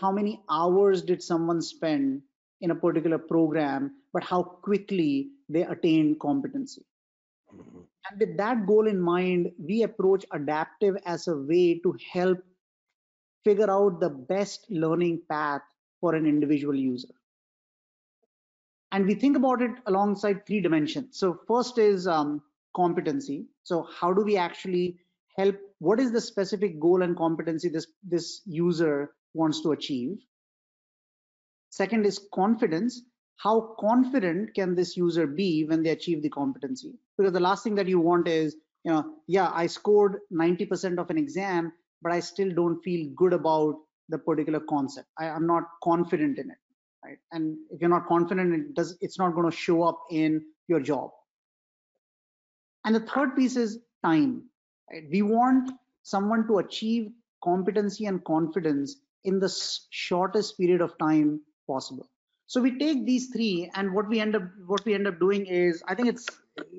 how 0.00 0.10
many 0.10 0.40
hours 0.50 1.02
did 1.02 1.22
someone 1.22 1.60
spend 1.60 2.22
in 2.60 2.70
a 2.70 2.74
particular 2.74 3.18
program 3.18 3.92
but 4.12 4.24
how 4.24 4.42
quickly 4.42 5.30
they 5.48 5.62
attain 5.62 6.16
competency. 6.18 6.84
Mm-hmm. 7.54 7.80
And 8.10 8.20
with 8.20 8.36
that 8.38 8.66
goal 8.66 8.86
in 8.86 9.00
mind, 9.00 9.52
we 9.58 9.82
approach 9.82 10.24
adaptive 10.32 10.96
as 11.04 11.28
a 11.28 11.36
way 11.36 11.80
to 11.82 11.94
help 12.12 12.38
figure 13.44 13.70
out 13.70 14.00
the 14.00 14.10
best 14.10 14.66
learning 14.70 15.22
path 15.28 15.62
for 16.00 16.14
an 16.14 16.26
individual 16.26 16.74
user. 16.74 17.14
And 18.92 19.06
we 19.06 19.14
think 19.14 19.36
about 19.36 19.62
it 19.62 19.70
alongside 19.86 20.46
three 20.46 20.60
dimensions. 20.60 21.18
So 21.18 21.38
first 21.46 21.78
is 21.78 22.06
um, 22.06 22.42
competency. 22.74 23.46
So 23.62 23.86
how 23.94 24.12
do 24.12 24.22
we 24.22 24.36
actually 24.36 24.98
help? 25.36 25.56
What 25.78 26.00
is 26.00 26.12
the 26.12 26.20
specific 26.20 26.80
goal 26.80 27.02
and 27.02 27.16
competency 27.16 27.68
this, 27.68 27.86
this 28.02 28.42
user 28.46 29.12
wants 29.34 29.62
to 29.62 29.72
achieve? 29.72 30.18
Second 31.70 32.04
is 32.04 32.26
confidence. 32.34 33.02
How 33.36 33.74
confident 33.78 34.54
can 34.54 34.74
this 34.74 34.96
user 34.96 35.26
be 35.26 35.64
when 35.64 35.82
they 35.82 35.90
achieve 35.90 36.22
the 36.22 36.28
competency? 36.28 36.98
Because 37.16 37.32
the 37.32 37.40
last 37.40 37.64
thing 37.64 37.76
that 37.76 37.88
you 37.88 38.00
want 38.00 38.28
is, 38.28 38.56
you 38.84 38.92
know, 38.92 39.14
yeah, 39.28 39.50
I 39.54 39.66
scored 39.66 40.18
90% 40.32 40.98
of 40.98 41.08
an 41.10 41.16
exam, 41.16 41.72
but 42.02 42.12
I 42.12 42.20
still 42.20 42.50
don't 42.52 42.82
feel 42.82 43.08
good 43.14 43.32
about 43.32 43.76
the 44.10 44.18
particular 44.18 44.60
concept. 44.68 45.08
I, 45.18 45.26
am 45.26 45.46
not 45.46 45.64
confident 45.82 46.38
in 46.38 46.50
it, 46.50 46.58
right? 47.04 47.18
And 47.32 47.56
if 47.70 47.80
you're 47.80 47.90
not 47.90 48.06
confident, 48.06 48.54
it 48.54 48.74
does, 48.74 48.96
it's 49.00 49.18
not 49.18 49.34
going 49.34 49.50
to 49.50 49.56
show 49.56 49.82
up 49.82 50.00
in 50.10 50.42
your 50.68 50.80
job. 50.80 51.10
And 52.84 52.94
the 52.94 53.00
third 53.00 53.36
piece 53.36 53.56
is 53.56 53.78
time. 54.04 54.44
Right? 54.90 55.04
We 55.10 55.22
want 55.22 55.70
someone 56.02 56.46
to 56.48 56.58
achieve 56.58 57.10
competency 57.42 58.06
and 58.06 58.24
confidence 58.24 58.96
in 59.24 59.38
the 59.38 59.54
shortest 59.90 60.58
period 60.58 60.80
of 60.80 60.96
time 60.98 61.40
possible. 61.66 62.08
So 62.46 62.60
we 62.60 62.78
take 62.78 63.06
these 63.06 63.28
three, 63.28 63.70
and 63.76 63.94
what 63.94 64.08
we 64.08 64.18
end 64.18 64.34
up 64.34 64.42
what 64.66 64.84
we 64.84 64.94
end 64.94 65.06
up 65.06 65.20
doing 65.20 65.46
is, 65.46 65.84
I 65.86 65.94
think 65.94 66.08
it's 66.08 66.26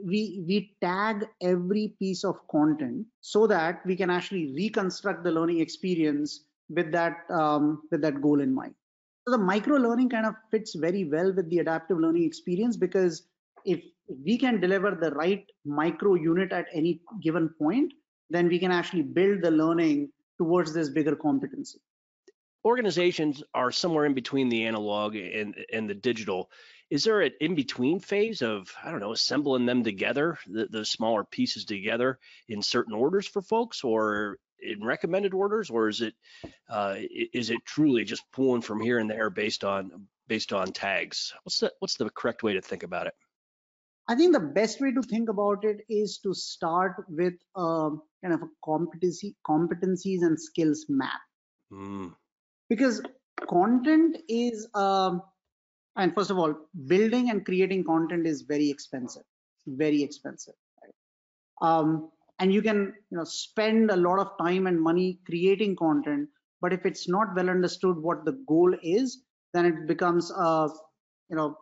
we 0.06 0.44
we 0.46 0.76
tag 0.82 1.26
every 1.42 1.96
piece 1.98 2.26
of 2.26 2.46
content 2.50 3.06
so 3.22 3.48
that 3.48 3.80
we 3.86 3.96
can 3.96 4.10
actually 4.10 4.54
reconstruct 4.54 5.24
the 5.24 5.32
learning 5.32 5.62
experience 5.62 6.44
with 6.70 6.92
that 6.92 7.20
um, 7.30 7.84
with 7.90 8.02
that 8.02 8.22
goal 8.22 8.42
in 8.42 8.54
mind. 8.54 8.76
So 9.28 9.32
the 9.32 9.38
micro 9.38 9.78
learning 9.78 10.10
kind 10.10 10.26
of 10.26 10.36
fits 10.50 10.74
very 10.74 11.06
well 11.06 11.32
with 11.34 11.50
the 11.50 11.60
adaptive 11.60 12.00
learning 12.00 12.24
experience 12.24 12.76
because 12.76 13.28
if 13.66 13.84
we 14.26 14.38
can 14.38 14.60
deliver 14.60 14.98
the 15.00 15.12
right 15.12 15.46
micro 15.64 16.16
unit 16.16 16.52
at 16.52 16.66
any 16.74 17.02
given 17.22 17.50
point, 17.50 17.94
then 18.30 18.48
we 18.48 18.58
can 18.58 18.72
actually 18.72 19.04
build 19.04 19.44
the 19.44 19.52
learning 19.52 20.10
towards 20.38 20.74
this 20.74 20.90
bigger 20.90 21.16
competency. 21.16 21.80
Organizations 22.66 23.44
are 23.54 23.72
somewhere 23.72 24.06
in 24.06 24.14
between 24.14 24.50
the 24.50 24.66
analog 24.66 25.16
and 25.16 25.56
and 25.74 25.90
the 25.90 25.96
digital 25.96 26.50
is 26.92 27.04
there 27.04 27.22
an 27.22 27.32
in 27.42 27.56
between 27.56 28.00
phase 28.00 28.44
of 28.44 28.72
i 28.84 28.92
don't 28.92 29.00
know 29.00 29.14
assembling 29.14 29.66
them 29.66 29.84
together 29.84 30.38
the, 30.46 30.68
the 30.68 30.86
smaller 30.86 31.24
pieces 31.24 31.66
together 31.66 32.20
in 32.48 32.62
certain 32.62 32.94
orders 32.94 33.26
for 33.26 33.42
folks 33.42 33.84
or 33.84 34.38
in 34.62 34.84
recommended 34.84 35.34
orders? 35.34 35.70
Or 35.70 35.90
is 35.90 36.02
it 36.02 36.14
uh, 36.70 36.96
is 37.34 37.50
it 37.50 37.66
truly 37.66 38.04
just 38.04 38.24
pulling 38.32 38.62
from 38.62 38.80
here 38.80 39.00
and 39.00 39.10
there 39.10 39.30
based 39.30 39.64
on 39.64 40.08
based 40.28 40.54
on 40.54 40.72
tags? 40.72 41.34
What's 41.44 41.60
the 41.60 41.74
what's 41.80 41.96
the 41.96 42.10
correct 42.10 42.44
way 42.44 42.54
to 42.54 42.62
think 42.62 42.84
about 42.84 43.08
it? 43.08 43.14
I 44.08 44.16
think 44.16 44.34
the 44.34 44.40
best 44.40 44.82
way 44.82 44.92
to 44.92 45.02
think 45.02 45.30
about 45.30 45.64
it 45.64 45.82
is 45.90 46.20
to 46.20 46.34
start 46.34 47.06
with 47.08 47.34
a 47.56 47.90
kind 48.24 48.34
of 48.34 48.42
a 48.42 48.50
competency 48.64 49.36
competencies 49.48 50.22
and 50.22 50.40
skills 50.40 50.86
map. 50.90 51.22
Mm 51.72 52.14
because 52.72 53.02
content 53.50 54.18
is 54.30 54.66
um, 54.76 55.22
and 55.98 56.14
first 56.16 56.32
of 56.32 56.38
all 56.38 56.54
building 56.88 57.30
and 57.30 57.46
creating 57.46 57.84
content 57.84 58.28
is 58.28 58.42
very 58.44 58.70
expensive 58.70 59.24
very 59.68 60.02
expensive 60.04 60.56
right? 60.84 60.94
um, 61.62 62.10
and 62.40 62.54
you 62.54 62.62
can 62.62 62.94
you 63.10 63.18
know 63.18 63.24
spend 63.24 63.92
a 63.92 63.96
lot 63.96 64.20
of 64.20 64.38
time 64.38 64.68
and 64.68 64.82
money 64.82 65.20
creating 65.26 65.76
content 65.76 66.28
but 66.62 66.74
if 66.74 66.86
it's 66.86 67.08
not 67.10 67.36
well 67.36 67.50
understood 67.50 67.98
what 67.98 68.26
the 68.26 68.38
goal 68.48 68.74
is 68.84 69.24
then 69.54 69.66
it 69.66 69.88
becomes 69.88 70.32
a 70.32 70.70
you 71.30 71.36
know 71.36 71.56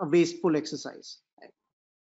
a 0.00 0.06
wasteful 0.06 0.56
exercise 0.56 1.18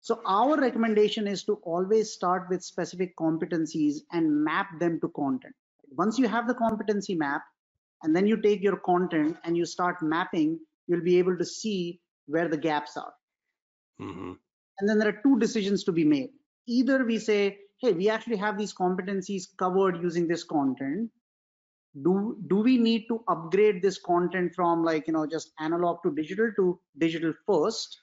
so 0.00 0.20
our 0.26 0.56
recommendation 0.60 1.26
is 1.26 1.44
to 1.44 1.54
always 1.64 2.12
start 2.12 2.46
with 2.50 2.62
specific 2.62 3.16
competencies 3.18 3.96
and 4.12 4.44
map 4.44 4.68
them 4.80 4.98
to 5.00 5.08
content 5.08 5.54
once 5.96 6.18
you 6.18 6.28
have 6.28 6.46
the 6.48 6.54
competency 6.54 7.14
map 7.14 7.42
and 8.02 8.14
then 8.14 8.26
you 8.26 8.40
take 8.40 8.62
your 8.62 8.76
content 8.76 9.36
and 9.44 9.56
you 9.56 9.64
start 9.64 10.02
mapping, 10.02 10.58
you'll 10.86 11.02
be 11.02 11.18
able 11.18 11.36
to 11.36 11.44
see 11.44 12.00
where 12.26 12.48
the 12.48 12.56
gaps 12.56 12.96
are. 12.96 13.12
Mm-hmm. 14.00 14.32
And 14.78 14.88
then 14.88 14.98
there 14.98 15.08
are 15.08 15.20
two 15.22 15.38
decisions 15.38 15.84
to 15.84 15.92
be 15.92 16.04
made. 16.04 16.30
Either 16.66 17.04
we 17.04 17.18
say, 17.18 17.58
hey, 17.80 17.92
we 17.92 18.08
actually 18.08 18.36
have 18.36 18.58
these 18.58 18.74
competencies 18.74 19.44
covered 19.58 20.00
using 20.00 20.28
this 20.28 20.44
content. 20.44 21.10
Do, 22.02 22.36
do 22.48 22.56
we 22.56 22.78
need 22.78 23.06
to 23.08 23.24
upgrade 23.28 23.82
this 23.82 23.98
content 23.98 24.52
from 24.54 24.84
like, 24.84 25.06
you 25.06 25.12
know, 25.12 25.26
just 25.26 25.52
analog 25.58 25.98
to 26.04 26.14
digital 26.14 26.50
to 26.56 26.78
digital 26.98 27.32
first? 27.46 27.98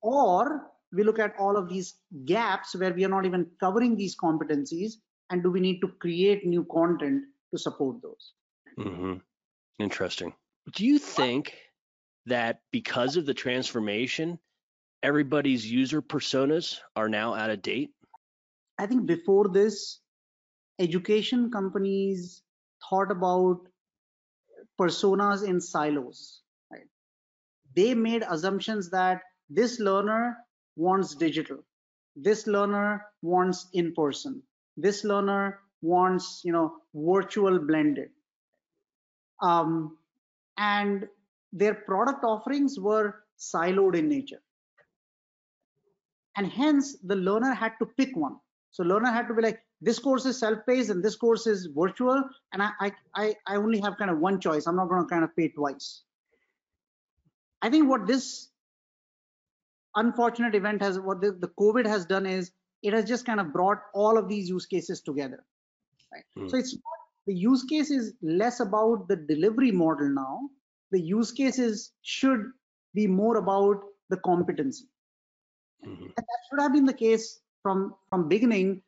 Or 0.00 0.70
we 0.92 1.02
look 1.02 1.18
at 1.18 1.34
all 1.40 1.56
of 1.56 1.68
these 1.68 1.96
gaps 2.24 2.76
where 2.76 2.94
we 2.94 3.04
are 3.04 3.08
not 3.08 3.26
even 3.26 3.46
covering 3.58 3.96
these 3.96 4.16
competencies 4.16 4.92
and 5.30 5.42
do 5.42 5.50
we 5.50 5.60
need 5.60 5.80
to 5.80 5.88
create 6.00 6.46
new 6.46 6.64
content 6.64 7.24
to 7.52 7.58
support 7.58 8.00
those 8.02 8.32
mm-hmm. 8.78 9.14
interesting. 9.78 10.34
Do 10.74 10.84
you 10.84 10.98
think 10.98 11.54
that 12.26 12.60
because 12.72 13.16
of 13.16 13.26
the 13.26 13.34
transformation 13.34 14.38
everybody's 15.02 15.70
user 15.70 16.02
personas 16.02 16.78
are 16.96 17.08
now 17.08 17.34
out 17.34 17.50
of 17.50 17.62
date? 17.62 17.90
I 18.78 18.86
think 18.86 19.06
before 19.06 19.48
this 19.48 20.00
education 20.78 21.50
companies 21.50 22.42
thought 22.88 23.10
about 23.10 23.60
personas 24.80 25.46
in 25.46 25.60
silos 25.60 26.42
right? 26.70 26.86
They 27.74 27.94
made 27.94 28.24
assumptions 28.28 28.90
that 28.90 29.22
this 29.50 29.80
learner 29.80 30.36
wants 30.76 31.14
digital 31.14 31.64
this 32.14 32.46
learner 32.46 33.04
wants 33.22 33.66
in 33.72 33.92
person 33.94 34.42
this 34.76 35.02
learner 35.04 35.60
wants 35.82 36.42
you 36.44 36.52
know 36.52 36.76
virtual 36.94 37.58
blended 37.58 38.10
um, 39.40 39.96
and 40.56 41.06
their 41.52 41.74
product 41.74 42.24
offerings 42.24 42.78
were 42.78 43.14
siloed 43.38 43.96
in 43.96 44.08
nature. 44.08 44.40
And 46.36 46.46
hence 46.46 46.96
the 47.02 47.16
learner 47.16 47.52
had 47.52 47.72
to 47.80 47.86
pick 47.86 48.16
one. 48.16 48.36
So 48.70 48.84
learner 48.84 49.10
had 49.10 49.28
to 49.28 49.34
be 49.34 49.42
like 49.42 49.60
this 49.80 49.98
course 49.98 50.24
is 50.26 50.38
self-paced 50.38 50.90
and 50.90 51.04
this 51.04 51.16
course 51.16 51.46
is 51.46 51.66
virtual 51.66 52.22
and 52.52 52.62
I, 52.62 52.92
I 53.14 53.34
i 53.46 53.56
only 53.56 53.80
have 53.80 53.96
kind 53.96 54.10
of 54.10 54.18
one 54.18 54.40
choice. 54.40 54.66
I'm 54.66 54.76
not 54.76 54.88
going 54.88 55.02
to 55.02 55.08
kind 55.08 55.24
of 55.24 55.34
pay 55.34 55.48
twice. 55.48 56.02
I 57.62 57.70
think 57.70 57.88
what 57.88 58.06
this 58.06 58.48
unfortunate 59.96 60.54
event 60.54 60.82
has 60.82 60.98
what 61.00 61.20
the, 61.20 61.32
the 61.32 61.48
covid 61.60 61.86
has 61.86 62.06
done 62.06 62.26
is 62.26 62.50
it 62.82 62.92
has 62.92 63.04
just 63.04 63.24
kind 63.26 63.40
of 63.40 63.52
brought 63.52 63.78
all 63.94 64.18
of 64.18 64.28
these 64.28 64.48
use 64.48 64.66
cases 64.66 65.00
together 65.00 65.44
right? 66.12 66.24
Mm. 66.38 66.50
so 66.50 66.56
it's 66.56 66.76
the 67.28 67.34
use 67.34 67.62
case 67.62 67.90
is 67.90 68.14
less 68.22 68.60
about 68.60 69.06
the 69.08 69.16
delivery 69.16 69.70
model 69.70 70.08
now. 70.08 70.48
The 70.92 71.00
use 71.00 71.30
cases 71.30 71.92
should 72.02 72.42
be 72.94 73.06
more 73.06 73.36
about 73.36 73.82
the 74.08 74.16
competency. 74.16 74.86
Mm-hmm. 75.86 76.06
and 76.06 76.26
that 76.28 76.40
should 76.46 76.60
have 76.60 76.72
been 76.72 76.86
the 76.86 77.00
case 77.00 77.38
from 77.62 77.94
from 78.10 78.28
beginning 78.28 78.82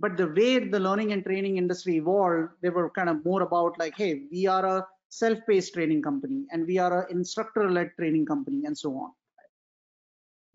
but 0.00 0.16
the 0.16 0.26
way 0.38 0.58
the 0.58 0.80
learning 0.80 1.12
and 1.12 1.22
training 1.24 1.58
industry 1.58 1.94
evolved 1.98 2.48
they 2.60 2.70
were 2.70 2.90
kind 2.90 3.08
of 3.08 3.24
more 3.24 3.42
about 3.42 3.78
like 3.78 3.94
hey 3.96 4.22
we 4.32 4.44
are 4.54 4.66
a 4.66 4.86
self-paced 5.10 5.74
training 5.74 6.02
company 6.02 6.40
and 6.50 6.66
we 6.66 6.76
are 6.76 6.92
an 7.02 7.16
instructor-led 7.16 7.92
training 7.96 8.26
company 8.26 8.64
and 8.64 8.76
so 8.76 8.90
on. 8.96 9.12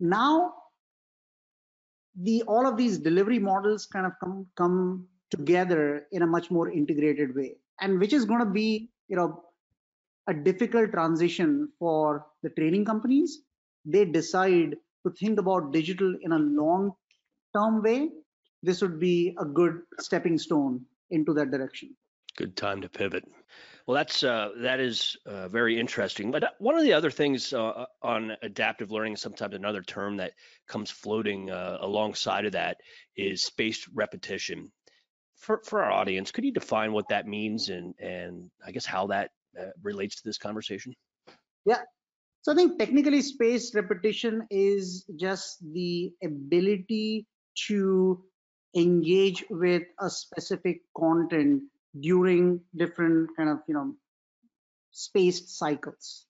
Now 0.00 0.52
the 2.28 2.42
all 2.42 2.66
of 2.66 2.76
these 2.76 2.98
delivery 2.98 3.38
models 3.38 3.86
kind 3.86 4.04
of 4.04 4.12
come 4.20 4.46
come 4.56 5.06
together 5.30 6.06
in 6.12 6.22
a 6.22 6.26
much 6.26 6.50
more 6.50 6.70
integrated 6.70 7.34
way. 7.34 7.56
And 7.80 7.98
which 7.98 8.12
is 8.12 8.24
going 8.24 8.40
to 8.40 8.50
be 8.50 8.90
you 9.08 9.16
know 9.16 9.42
a 10.28 10.34
difficult 10.34 10.92
transition 10.92 11.68
for 11.78 12.26
the 12.42 12.50
training 12.50 12.84
companies. 12.84 13.40
They 13.84 14.04
decide 14.04 14.76
to 15.06 15.12
think 15.18 15.40
about 15.40 15.72
digital 15.72 16.14
in 16.22 16.32
a 16.32 16.38
long 16.38 16.92
term 17.54 17.82
way. 17.82 18.10
This 18.62 18.82
would 18.82 19.00
be 19.00 19.34
a 19.38 19.44
good 19.44 19.80
stepping 19.98 20.38
stone 20.38 20.84
into 21.10 21.32
that 21.34 21.50
direction. 21.50 21.96
Good 22.36 22.56
time 22.56 22.82
to 22.82 22.88
pivot. 22.88 23.24
Well, 23.86 23.96
that's 23.96 24.22
uh, 24.22 24.50
that 24.58 24.78
is 24.78 25.16
uh, 25.26 25.48
very 25.48 25.80
interesting. 25.80 26.30
But 26.30 26.44
uh, 26.44 26.48
one 26.58 26.76
of 26.76 26.84
the 26.84 26.92
other 26.92 27.10
things 27.10 27.52
uh, 27.52 27.66
uh, 27.66 27.86
on 28.02 28.36
adaptive 28.42 28.92
learning, 28.92 29.16
sometimes 29.16 29.54
another 29.54 29.82
term 29.82 30.18
that 30.18 30.32
comes 30.68 30.90
floating 30.90 31.50
uh, 31.50 31.78
alongside 31.80 32.44
of 32.44 32.52
that 32.52 32.76
is 33.16 33.42
spaced 33.42 33.88
repetition. 33.92 34.70
For 35.40 35.60
for 35.64 35.82
our 35.82 35.90
audience, 35.90 36.30
could 36.30 36.44
you 36.44 36.52
define 36.52 36.92
what 36.92 37.08
that 37.08 37.26
means 37.26 37.68
and 37.68 37.94
and 37.98 38.50
I 38.64 38.70
guess 38.72 38.86
how 38.86 39.06
that 39.08 39.30
uh, 39.58 39.72
relates 39.82 40.16
to 40.16 40.22
this 40.24 40.38
conversation? 40.38 40.94
Yeah. 41.64 41.82
So 42.42 42.52
I 42.52 42.54
think 42.54 42.78
technically 42.78 43.20
spaced 43.20 43.74
repetition 43.74 44.46
is 44.50 45.04
just 45.16 45.58
the 45.72 46.12
ability 46.22 47.26
to 47.68 48.24
engage 48.74 49.44
with 49.50 49.82
a 49.98 50.08
specific 50.08 50.82
content 50.96 51.62
during 51.98 52.60
different 52.76 53.30
kind 53.36 53.50
of 53.50 53.58
you 53.66 53.74
know 53.74 53.94
spaced 54.92 55.58
cycles 55.58 56.26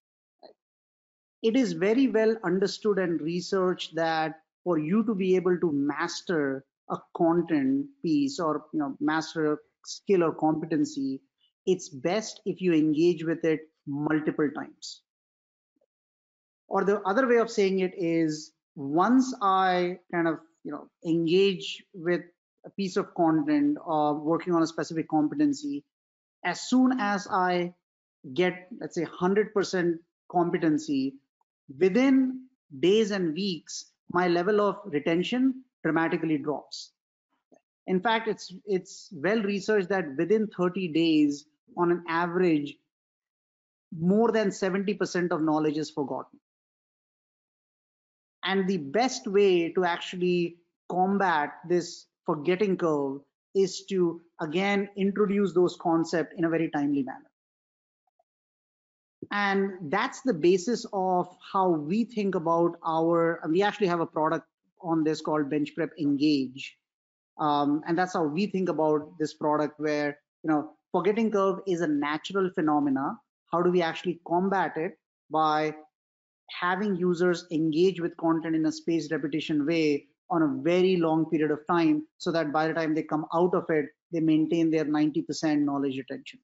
it 1.42 1.56
is 1.56 1.72
very 1.72 2.08
well 2.08 2.36
understood 2.44 2.98
and 2.98 3.20
researched 3.20 3.94
that 3.94 4.40
for 4.64 4.78
you 4.78 5.04
to 5.04 5.14
be 5.14 5.36
able 5.36 5.58
to 5.58 5.72
master 5.72 6.64
a 6.90 6.98
content 7.16 7.86
piece 8.02 8.38
or 8.38 8.64
you 8.72 8.80
know 8.80 8.96
master 9.00 9.58
skill 9.84 10.22
or 10.24 10.32
competency 10.34 11.20
it's 11.66 11.88
best 11.88 12.40
if 12.46 12.60
you 12.60 12.72
engage 12.72 13.24
with 13.24 13.44
it 13.44 13.60
multiple 13.86 14.48
times. 14.54 15.02
Or 16.68 16.84
the 16.84 17.00
other 17.02 17.28
way 17.28 17.36
of 17.36 17.50
saying 17.50 17.80
it 17.80 17.94
is 17.96 18.52
once 18.76 19.34
i 19.42 19.98
kind 20.14 20.28
of 20.28 20.38
you 20.64 20.70
know 20.70 20.88
engage 21.04 21.82
with 21.92 22.22
a 22.64 22.70
piece 22.70 22.96
of 22.96 23.12
content 23.14 23.76
or 23.84 24.14
working 24.14 24.54
on 24.54 24.62
a 24.62 24.66
specific 24.66 25.08
competency 25.08 25.84
as 26.44 26.60
soon 26.68 26.98
as 27.00 27.26
i 27.30 27.72
get 28.32 28.68
let's 28.80 28.94
say 28.94 29.04
100% 29.04 29.94
competency 30.30 31.14
within 31.78 32.44
days 32.78 33.10
and 33.10 33.34
weeks 33.34 33.86
my 34.12 34.28
level 34.28 34.60
of 34.60 34.76
retention 34.84 35.64
dramatically 35.82 36.38
drops. 36.38 36.92
In 37.86 38.00
fact 38.00 38.28
it's 38.28 38.52
it's 38.66 39.08
well 39.12 39.42
researched 39.42 39.88
that 39.88 40.16
within 40.16 40.46
30 40.56 40.88
days 40.88 41.46
on 41.76 41.90
an 41.90 42.04
average 42.08 42.76
more 43.98 44.30
than 44.30 44.48
70% 44.48 45.32
of 45.32 45.42
knowledge 45.42 45.76
is 45.76 45.90
forgotten. 45.90 46.38
And 48.44 48.68
the 48.68 48.76
best 48.76 49.26
way 49.26 49.72
to 49.72 49.84
actually 49.84 50.58
combat 50.88 51.54
this 51.68 52.06
forgetting 52.24 52.76
curve 52.76 53.20
is 53.54 53.84
to 53.86 54.20
again 54.40 54.88
introduce 54.96 55.52
those 55.52 55.76
concepts 55.80 56.34
in 56.36 56.44
a 56.44 56.48
very 56.48 56.70
timely 56.70 57.02
manner. 57.02 57.30
And 59.32 59.90
that's 59.90 60.22
the 60.22 60.32
basis 60.32 60.86
of 60.92 61.28
how 61.52 61.68
we 61.68 62.04
think 62.04 62.34
about 62.34 62.76
our 62.86 63.40
we 63.48 63.62
actually 63.62 63.88
have 63.88 64.00
a 64.00 64.06
product 64.06 64.46
on 64.82 65.04
this 65.04 65.20
called 65.20 65.50
bench 65.50 65.74
prep 65.76 65.90
engage. 65.98 66.76
Um, 67.38 67.82
and 67.86 67.96
that's 67.96 68.14
how 68.14 68.24
we 68.24 68.46
think 68.46 68.68
about 68.68 69.18
this 69.18 69.34
product 69.34 69.78
where 69.78 70.18
you 70.42 70.50
know 70.50 70.72
forgetting 70.92 71.30
curve 71.30 71.60
is 71.66 71.80
a 71.80 71.86
natural 71.86 72.50
phenomena. 72.54 73.16
How 73.52 73.62
do 73.62 73.70
we 73.70 73.82
actually 73.82 74.20
combat 74.26 74.76
it? 74.76 74.92
By 75.30 75.74
having 76.50 76.96
users 76.96 77.46
engage 77.52 78.00
with 78.00 78.16
content 78.16 78.56
in 78.56 78.66
a 78.66 78.72
spaced 78.72 79.12
repetition 79.12 79.66
way 79.66 80.06
on 80.30 80.42
a 80.42 80.62
very 80.62 80.96
long 80.96 81.28
period 81.30 81.50
of 81.50 81.60
time 81.68 82.06
so 82.18 82.30
that 82.32 82.52
by 82.52 82.66
the 82.68 82.74
time 82.74 82.94
they 82.94 83.02
come 83.02 83.24
out 83.34 83.54
of 83.54 83.64
it 83.68 83.86
they 84.12 84.20
maintain 84.20 84.70
their 84.70 84.84
90% 84.84 85.60
knowledge 85.60 85.96
retention. 85.96 86.40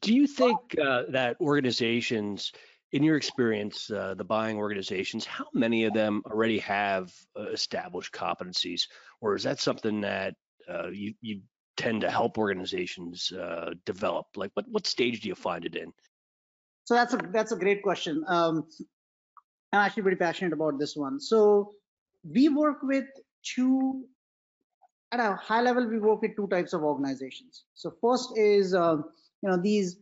Do 0.00 0.14
you 0.14 0.26
think 0.26 0.58
uh, 0.80 1.04
that 1.10 1.36
organizations 1.40 2.52
in 2.92 3.02
your 3.02 3.16
experience 3.16 3.90
uh, 3.90 4.14
the 4.14 4.24
buying 4.24 4.56
organizations 4.56 5.24
how 5.24 5.46
many 5.54 5.84
of 5.84 5.94
them 5.94 6.22
already 6.26 6.58
have 6.58 7.12
uh, 7.38 7.48
established 7.48 8.12
competencies? 8.12 8.82
Or 9.20 9.34
is 9.34 9.42
that 9.44 9.60
something 9.60 10.02
that 10.02 10.34
uh, 10.68 10.88
you, 10.90 11.14
you 11.20 11.40
tend 11.76 12.02
to 12.02 12.10
help 12.10 12.38
organizations 12.38 13.32
uh, 13.32 13.72
develop? 13.86 14.26
Like 14.36 14.50
what, 14.54 14.66
what 14.68 14.86
stage 14.86 15.20
do 15.20 15.28
you 15.28 15.34
find 15.34 15.64
it 15.64 15.74
in? 15.74 15.92
So 16.84 16.94
that's 16.94 17.14
a 17.14 17.16
that's 17.32 17.52
a 17.52 17.56
great 17.56 17.82
question. 17.82 18.24
Um, 18.26 18.66
i'm 19.72 19.80
actually 19.80 20.02
pretty 20.02 20.18
passionate 20.18 20.52
about 20.52 20.78
this 20.78 20.96
one. 20.96 21.20
So 21.20 21.72
we 22.24 22.48
work 22.48 22.78
with 22.82 23.04
two 23.42 24.04
at 25.12 25.20
a 25.20 25.34
high 25.36 25.62
level 25.62 25.86
we 25.86 25.98
work 25.98 26.22
with 26.22 26.36
two 26.36 26.48
types 26.48 26.72
of 26.72 26.82
organizations. 26.82 27.64
So 27.74 27.94
first 28.00 28.32
is 28.36 28.74
uh, 28.74 28.96
you 29.42 29.48
know 29.48 29.56
these 29.56 29.98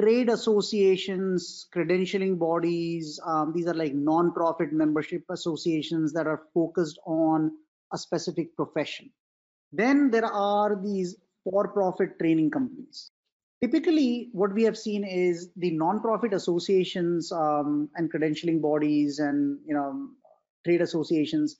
trade 0.00 0.28
associations 0.30 1.66
credentialing 1.74 2.38
bodies 2.38 3.20
um, 3.26 3.52
these 3.54 3.66
are 3.66 3.74
like 3.74 3.94
non-profit 3.94 4.72
membership 4.72 5.22
associations 5.28 6.12
that 6.12 6.26
are 6.26 6.42
focused 6.54 6.98
on 7.06 7.50
a 7.92 7.98
specific 7.98 8.54
profession. 8.56 9.10
Then 9.72 10.10
there 10.10 10.26
are 10.26 10.80
these 10.82 11.16
for-profit 11.44 12.18
training 12.18 12.50
companies. 12.50 13.10
Typically 13.62 14.30
what 14.32 14.54
we 14.54 14.62
have 14.62 14.78
seen 14.78 15.04
is 15.04 15.50
the 15.56 15.70
non-profit 15.72 16.32
associations 16.32 17.30
um, 17.30 17.88
and 17.96 18.12
credentialing 18.12 18.60
bodies 18.60 19.18
and 19.18 19.58
you 19.66 19.74
know 19.74 20.08
trade 20.64 20.80
associations 20.80 21.56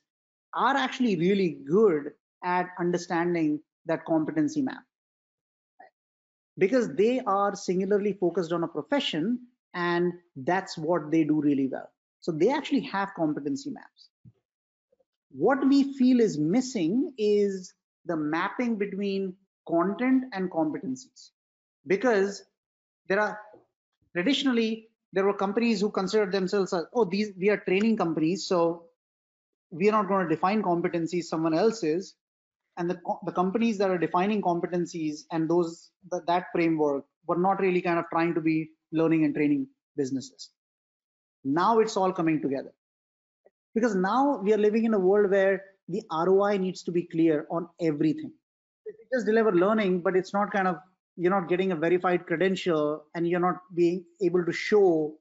are 0.55 0.77
actually 0.77 1.17
really 1.17 1.59
good 1.69 2.13
at 2.43 2.69
understanding 2.79 3.61
that 3.87 4.05
competency 4.05 4.63
map 4.63 4.83
because 6.61 6.95
they 6.95 7.21
are 7.21 7.57
singularly 7.57 8.13
focused 8.13 8.53
on 8.53 8.63
a 8.63 8.69
profession 8.69 9.39
and 9.73 10.13
that's 10.37 10.77
what 10.77 11.11
they 11.11 11.25
do 11.25 11.41
really 11.41 11.67
well. 11.67 11.89
So 12.21 12.33
they 12.33 12.51
actually 12.51 12.83
have 12.83 13.15
competency 13.17 13.71
maps. 13.71 14.11
What 15.31 15.67
we 15.67 15.95
feel 15.95 16.21
is 16.21 16.37
missing 16.37 17.15
is 17.17 17.73
the 18.05 18.17
mapping 18.17 18.77
between 18.77 19.37
content 19.67 20.25
and 20.33 20.51
competencies. 20.51 21.31
Because 21.87 22.43
there 23.09 23.21
are 23.21 23.41
traditionally 24.13 24.89
there 25.13 25.25
were 25.25 25.35
companies 25.35 25.81
who 25.81 25.91
considered 25.91 26.33
themselves 26.33 26.73
as 26.73 26.85
oh 26.95 27.05
these 27.05 27.33
we 27.39 27.49
are 27.49 27.57
training 27.69 27.97
companies 27.97 28.47
so 28.47 28.85
we 29.71 29.89
are 29.89 29.93
not 29.93 30.09
going 30.09 30.29
to 30.29 30.35
define 30.35 30.63
competencies 30.63 31.25
someone 31.25 31.55
else 31.55 31.83
is 31.83 32.15
and 32.81 32.89
the, 32.89 32.99
the 33.27 33.33
companies 33.33 33.77
that 33.77 33.91
are 33.91 33.99
defining 33.99 34.41
competencies 34.41 35.25
and 35.31 35.49
those 35.51 35.91
the, 36.11 36.23
that 36.27 36.47
framework 36.51 37.05
were 37.27 37.37
not 37.37 37.61
really 37.61 37.83
kind 37.83 37.99
of 37.99 38.07
trying 38.11 38.33
to 38.35 38.41
be 38.41 38.71
learning 38.91 39.25
and 39.27 39.35
training 39.35 39.67
businesses. 39.99 40.49
Now 41.45 41.79
it's 41.81 41.97
all 41.99 42.11
coming 42.11 42.41
together. 42.41 42.73
Because 43.75 43.95
now 43.95 44.41
we 44.43 44.55
are 44.55 44.59
living 44.59 44.87
in 44.87 44.95
a 44.95 44.99
world 44.99 45.31
where 45.31 45.63
the 45.89 46.03
roi 46.27 46.57
needs 46.57 46.83
to 46.85 46.91
be 46.91 47.03
clear 47.03 47.47
on 47.51 47.69
everything. 47.83 48.33
You 48.87 49.07
just 49.15 49.27
deliver 49.27 49.53
learning 49.53 50.01
but 50.01 50.17
it's 50.17 50.33
not 50.33 50.51
kind 50.51 50.67
of 50.67 50.77
you're 51.17 51.37
not 51.39 51.51
getting 51.51 51.73
a 51.73 51.77
verified 51.77 52.27
credential 52.27 53.05
and 53.15 53.29
you're 53.29 53.47
not 53.49 53.59
being 53.75 54.05
able 54.23 54.45
to 54.45 54.53
show 54.53 55.15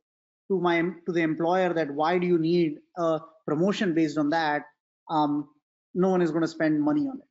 to 0.49 0.61
my 0.61 0.81
to 1.05 1.11
the 1.11 1.21
employer 1.21 1.73
that 1.73 1.91
why 1.91 2.17
do 2.17 2.25
you 2.25 2.37
need 2.39 2.77
a 2.97 3.19
promotion 3.45 3.93
based 3.93 4.17
on 4.17 4.29
that 4.29 4.63
um, 5.09 5.49
no 5.93 6.09
one 6.09 6.21
is 6.21 6.31
going 6.31 6.47
to 6.49 6.55
spend 6.57 6.81
money 6.81 7.01
on 7.01 7.17
it 7.17 7.28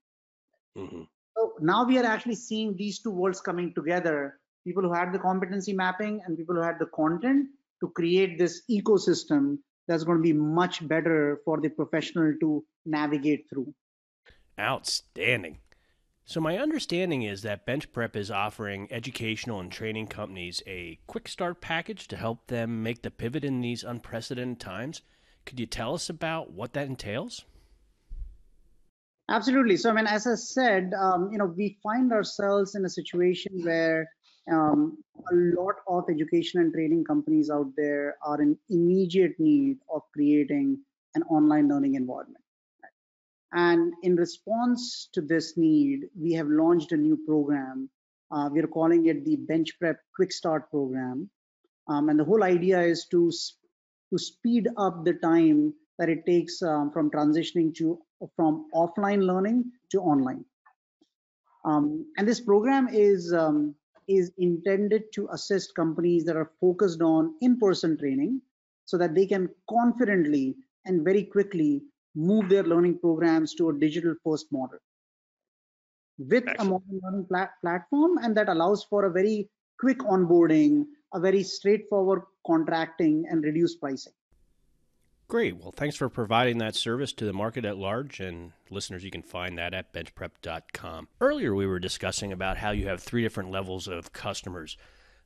Mm-hmm. 0.78 1.02
So 1.36 1.52
now 1.60 1.84
we 1.84 1.98
are 1.98 2.04
actually 2.04 2.36
seeing 2.36 2.76
these 2.76 3.00
two 3.00 3.10
worlds 3.10 3.40
coming 3.40 3.74
together 3.74 4.38
people 4.68 4.82
who 4.82 4.92
had 4.92 5.12
the 5.12 5.18
competency 5.18 5.72
mapping 5.72 6.20
and 6.26 6.36
people 6.36 6.54
who 6.54 6.60
had 6.60 6.78
the 6.78 6.86
content 6.86 7.46
to 7.80 7.88
create 7.88 8.38
this 8.38 8.62
ecosystem 8.70 9.58
that's 9.86 10.04
going 10.04 10.18
to 10.18 10.22
be 10.22 10.34
much 10.34 10.86
better 10.86 11.40
for 11.44 11.58
the 11.60 11.70
professional 11.70 12.34
to 12.40 12.64
navigate 12.84 13.46
through. 13.48 13.72
Outstanding. 14.60 15.58
So, 16.26 16.42
my 16.42 16.58
understanding 16.58 17.22
is 17.22 17.40
that 17.42 17.66
BenchPrep 17.66 18.14
is 18.14 18.30
offering 18.30 18.88
educational 18.90 19.60
and 19.60 19.72
training 19.72 20.08
companies 20.08 20.62
a 20.66 20.98
quick 21.06 21.26
start 21.26 21.62
package 21.62 22.06
to 22.08 22.16
help 22.18 22.48
them 22.48 22.82
make 22.82 23.00
the 23.00 23.10
pivot 23.10 23.44
in 23.44 23.62
these 23.62 23.82
unprecedented 23.82 24.60
times. 24.60 25.00
Could 25.46 25.58
you 25.58 25.64
tell 25.64 25.94
us 25.94 26.10
about 26.10 26.50
what 26.50 26.74
that 26.74 26.86
entails? 26.86 27.46
Absolutely. 29.30 29.76
So, 29.76 29.90
I 29.90 29.92
mean, 29.92 30.06
as 30.06 30.26
I 30.26 30.36
said, 30.36 30.92
um, 30.98 31.30
you 31.30 31.38
know, 31.38 31.52
we 31.56 31.78
find 31.82 32.12
ourselves 32.12 32.74
in 32.74 32.84
a 32.86 32.88
situation 32.88 33.60
where 33.62 34.08
um, 34.50 34.96
a 35.30 35.34
lot 35.34 35.74
of 35.86 36.04
education 36.08 36.60
and 36.60 36.72
training 36.72 37.04
companies 37.04 37.50
out 37.50 37.70
there 37.76 38.16
are 38.24 38.40
in 38.40 38.56
immediate 38.70 39.38
need 39.38 39.78
of 39.92 40.02
creating 40.14 40.78
an 41.14 41.22
online 41.24 41.68
learning 41.68 41.94
environment. 41.94 42.42
And 43.52 43.92
in 44.02 44.16
response 44.16 45.08
to 45.12 45.20
this 45.20 45.56
need, 45.56 46.08
we 46.18 46.32
have 46.32 46.48
launched 46.48 46.92
a 46.92 46.96
new 46.96 47.18
program. 47.26 47.90
Uh, 48.30 48.48
we 48.52 48.60
are 48.60 48.66
calling 48.66 49.06
it 49.06 49.24
the 49.24 49.36
BenchPrep 49.36 49.96
Quick 50.16 50.32
Start 50.32 50.70
Program. 50.70 51.28
Um, 51.86 52.08
and 52.08 52.18
the 52.18 52.24
whole 52.24 52.44
idea 52.44 52.80
is 52.80 53.06
to, 53.10 53.30
to 54.10 54.18
speed 54.18 54.68
up 54.76 55.04
the 55.04 55.14
time 55.14 55.74
that 55.98 56.08
it 56.08 56.24
takes 56.26 56.62
um, 56.62 56.90
from 56.92 57.10
transitioning 57.10 57.74
to 57.76 57.98
from 58.36 58.66
offline 58.74 59.22
learning 59.22 59.64
to 59.90 60.00
online. 60.00 60.44
Um, 61.64 62.06
and 62.16 62.26
this 62.26 62.40
program 62.40 62.88
is 62.88 63.32
um, 63.32 63.74
is 64.08 64.32
intended 64.38 65.04
to 65.14 65.28
assist 65.32 65.74
companies 65.74 66.24
that 66.24 66.36
are 66.36 66.50
focused 66.60 67.02
on 67.02 67.34
in-person 67.42 67.98
training 67.98 68.40
so 68.86 68.96
that 68.96 69.14
they 69.14 69.26
can 69.26 69.48
confidently 69.68 70.56
and 70.86 71.04
very 71.04 71.24
quickly 71.24 71.82
move 72.14 72.48
their 72.48 72.62
learning 72.62 72.98
programs 72.98 73.54
to 73.54 73.68
a 73.68 73.78
digital 73.78 74.14
first 74.24 74.46
model 74.50 74.78
with 76.18 76.48
Excellent. 76.48 76.60
a 76.60 76.64
modern 76.64 77.00
learning 77.02 77.26
plat- 77.26 77.52
platform 77.60 78.18
and 78.22 78.34
that 78.34 78.48
allows 78.48 78.82
for 78.84 79.04
a 79.04 79.12
very 79.12 79.50
quick 79.78 79.98
onboarding 79.98 80.86
a 81.14 81.20
very 81.20 81.42
straightforward 81.42 82.22
contracting 82.46 83.24
and 83.30 83.44
reduced 83.44 83.80
pricing. 83.80 84.12
Great. 85.28 85.58
Well, 85.58 85.72
thanks 85.72 85.94
for 85.94 86.08
providing 86.08 86.56
that 86.58 86.74
service 86.74 87.12
to 87.12 87.26
the 87.26 87.34
market 87.34 87.66
at 87.66 87.76
large. 87.76 88.18
And 88.18 88.52
listeners, 88.70 89.04
you 89.04 89.10
can 89.10 89.20
find 89.20 89.58
that 89.58 89.74
at 89.74 89.92
benchprep.com. 89.92 91.08
Earlier, 91.20 91.54
we 91.54 91.66
were 91.66 91.78
discussing 91.78 92.32
about 92.32 92.56
how 92.56 92.70
you 92.70 92.88
have 92.88 93.02
three 93.02 93.22
different 93.22 93.50
levels 93.50 93.86
of 93.86 94.14
customers 94.14 94.78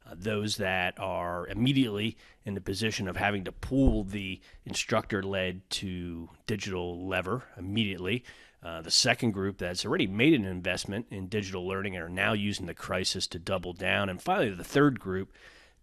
uh, 0.05 0.15
those 0.19 0.57
that 0.57 0.99
are 0.99 1.47
immediately 1.47 2.17
in 2.45 2.55
the 2.55 2.61
position 2.61 3.07
of 3.07 3.17
having 3.17 3.45
to 3.45 3.53
pull 3.53 4.03
the 4.03 4.41
instructor 4.65 5.23
led 5.23 5.71
to 5.71 6.29
digital 6.49 7.07
lever 7.07 7.45
immediately. 7.57 8.25
Uh, 8.65 8.83
the 8.83 8.91
second 8.91 9.31
group 9.31 9.59
that's 9.59 9.87
already 9.87 10.09
made 10.09 10.35
an 10.35 10.45
investment 10.45 11.07
in 11.11 11.29
digital 11.29 11.65
learning 11.65 11.95
and 11.95 12.05
are 12.05 12.09
now 12.09 12.33
using 12.33 12.67
the 12.67 12.75
crisis 12.75 13.29
to 13.29 13.39
double 13.39 13.73
down. 13.73 14.09
And 14.09 14.21
finally, 14.21 14.51
the 14.51 14.65
third 14.65 14.99
group 14.99 15.33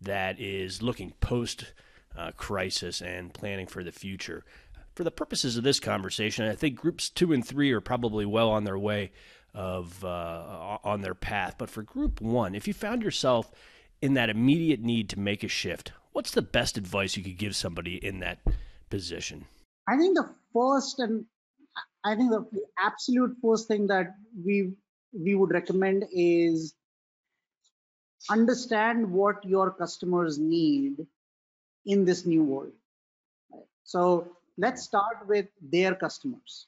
that 0.01 0.38
is 0.38 0.82
looking 0.82 1.12
post 1.21 1.73
uh, 2.17 2.32
crisis 2.38 3.02
and 3.02 3.34
planning 3.34 3.67
for 3.67 3.84
the 3.84 3.91
future. 3.91 4.43
For 4.95 5.04
the 5.04 5.12
purposes 5.12 5.56
of 5.56 5.63
this 5.63 5.80
conversation, 5.80 6.45
I 6.48 6.56
think 6.56 6.76
groups 6.76 7.10
two 7.10 7.32
and 7.32 7.45
three 7.45 7.72
are 7.72 7.82
probably 7.82 8.26
well 8.26 8.50
on 8.50 8.65
their 8.65 8.78
way 8.78 9.12
of 9.54 10.04
uh, 10.04 10.78
on 10.84 11.02
their 11.02 11.15
path. 11.15 11.56
But 11.58 11.69
for 11.69 11.84
group 11.84 12.22
one, 12.22 12.56
if 12.56 12.67
you 12.67 12.74
found 12.74 13.04
yourself 13.04 13.52
in 14.02 14.13
that 14.15 14.30
immediate 14.30 14.82
need 14.82 15.10
to 15.10 15.19
make 15.19 15.43
a 15.43 15.48
shift, 15.48 15.91
what's 16.12 16.32
the 16.32 16.41
best 16.41 16.78
advice 16.78 17.15
you 17.15 17.24
could 17.24 17.38
give 17.38 17.56
somebody 17.56 17.95
in 17.95 18.19
that 18.19 18.39
position? 18.89 19.45
I 19.88 19.98
think 19.98 20.15
the 20.15 20.30
first 20.54 21.00
and 21.00 21.26
I 22.04 22.15
think 22.15 22.32
the 22.32 22.45
absolute 22.78 23.36
first 23.41 23.67
thing 23.67 23.88
that 23.88 24.15
we 24.45 24.74
we 25.13 25.36
would 25.36 25.52
recommend 25.52 26.06
is 26.12 26.76
understand 28.30 29.10
what 29.10 29.43
your 29.45 29.72
customers 29.72 30.38
need 30.38 31.08
in 31.85 32.05
this 32.05 32.25
new 32.25 32.43
world. 32.43 32.73
So 33.83 34.27
let's 34.57 34.83
start 34.83 35.27
with 35.27 35.47
their 35.61 35.95
customers. 35.95 36.67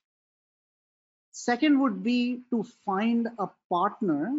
Second 1.31 1.79
would 1.79 2.03
be 2.03 2.41
to 2.49 2.63
find 2.85 3.27
a 3.39 3.47
partner 3.69 4.33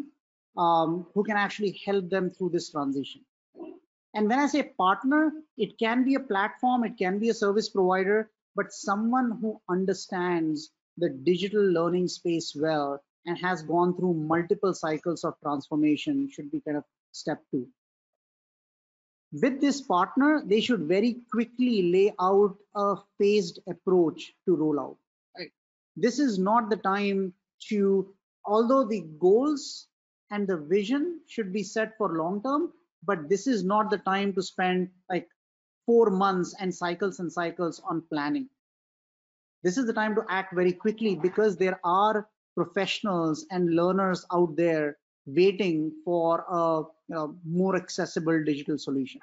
um, 0.57 1.07
who 1.15 1.25
can 1.25 1.37
actually 1.37 1.81
help 1.85 2.11
them 2.11 2.31
through 2.31 2.51
this 2.51 2.71
transition. 2.71 3.23
And 4.15 4.29
when 4.29 4.39
I 4.39 4.47
say 4.47 4.63
partner, 4.63 5.33
it 5.57 5.79
can 5.79 6.05
be 6.05 6.17
a 6.17 6.21
platform, 6.21 6.85
it 6.85 6.99
can 6.99 7.19
be 7.19 7.31
a 7.31 7.35
service 7.35 7.71
provider, 7.71 8.31
but 8.55 8.73
someone 8.73 9.39
who 9.41 9.61
understands 9.71 10.71
the 10.99 11.09
digital 11.09 11.63
learning 11.63 12.09
space 12.09 12.55
well 12.55 13.03
and 13.25 13.39
has 13.39 13.63
gone 13.63 13.97
through 13.97 14.15
multiple 14.15 14.75
cycles 14.75 15.25
of 15.25 15.41
transformation 15.41 16.29
should 16.31 16.51
be 16.51 16.61
kind 16.61 16.77
of 16.77 16.85
step 17.13 17.43
two. 17.51 17.67
With 19.33 19.61
this 19.61 19.81
partner, 19.81 20.43
they 20.45 20.61
should 20.61 20.83
very 20.83 21.17
quickly 21.31 21.91
lay 21.91 22.15
out 22.21 22.57
a 22.75 22.97
phased 23.19 23.61
approach 23.69 24.35
to 24.47 24.57
roll 24.57 24.79
out. 24.79 24.97
Right? 25.39 25.51
This 25.97 26.19
is 26.19 26.39
not 26.39 26.69
the 26.69 26.77
time 26.77 27.33
to, 27.69 28.15
although 28.45 28.85
the 28.85 29.07
goals 29.19 29.89
and 30.31 30.49
the 30.49 30.57
vision 30.57 31.21
should 31.27 31.53
be 31.53 31.63
set 31.63 31.97
for 31.97 32.17
long 32.17 32.43
term 32.43 32.73
but 33.05 33.29
this 33.29 33.47
is 33.47 33.65
not 33.65 33.91
the 33.91 33.99
time 33.99 34.33
to 34.33 34.43
spend 34.43 34.89
like 35.11 35.29
four 35.87 36.11
months 36.11 36.55
and 36.59 36.75
cycles 36.75 37.21
and 37.21 37.33
cycles 37.33 37.81
on 37.89 38.03
planning 38.13 38.49
this 39.63 39.77
is 39.77 39.87
the 39.87 39.93
time 39.93 40.15
to 40.15 40.25
act 40.29 40.55
very 40.55 40.73
quickly 40.73 41.15
because 41.15 41.57
there 41.57 41.79
are 41.85 42.29
professionals 42.57 43.47
and 43.51 43.77
learners 43.77 44.25
out 44.33 44.57
there 44.57 44.97
waiting 45.27 45.93
for 46.05 46.45
a 46.51 46.83
you 47.13 47.19
know, 47.19 47.37
more 47.45 47.77
accessible 47.77 48.43
digital 48.45 48.79
solution 48.79 49.21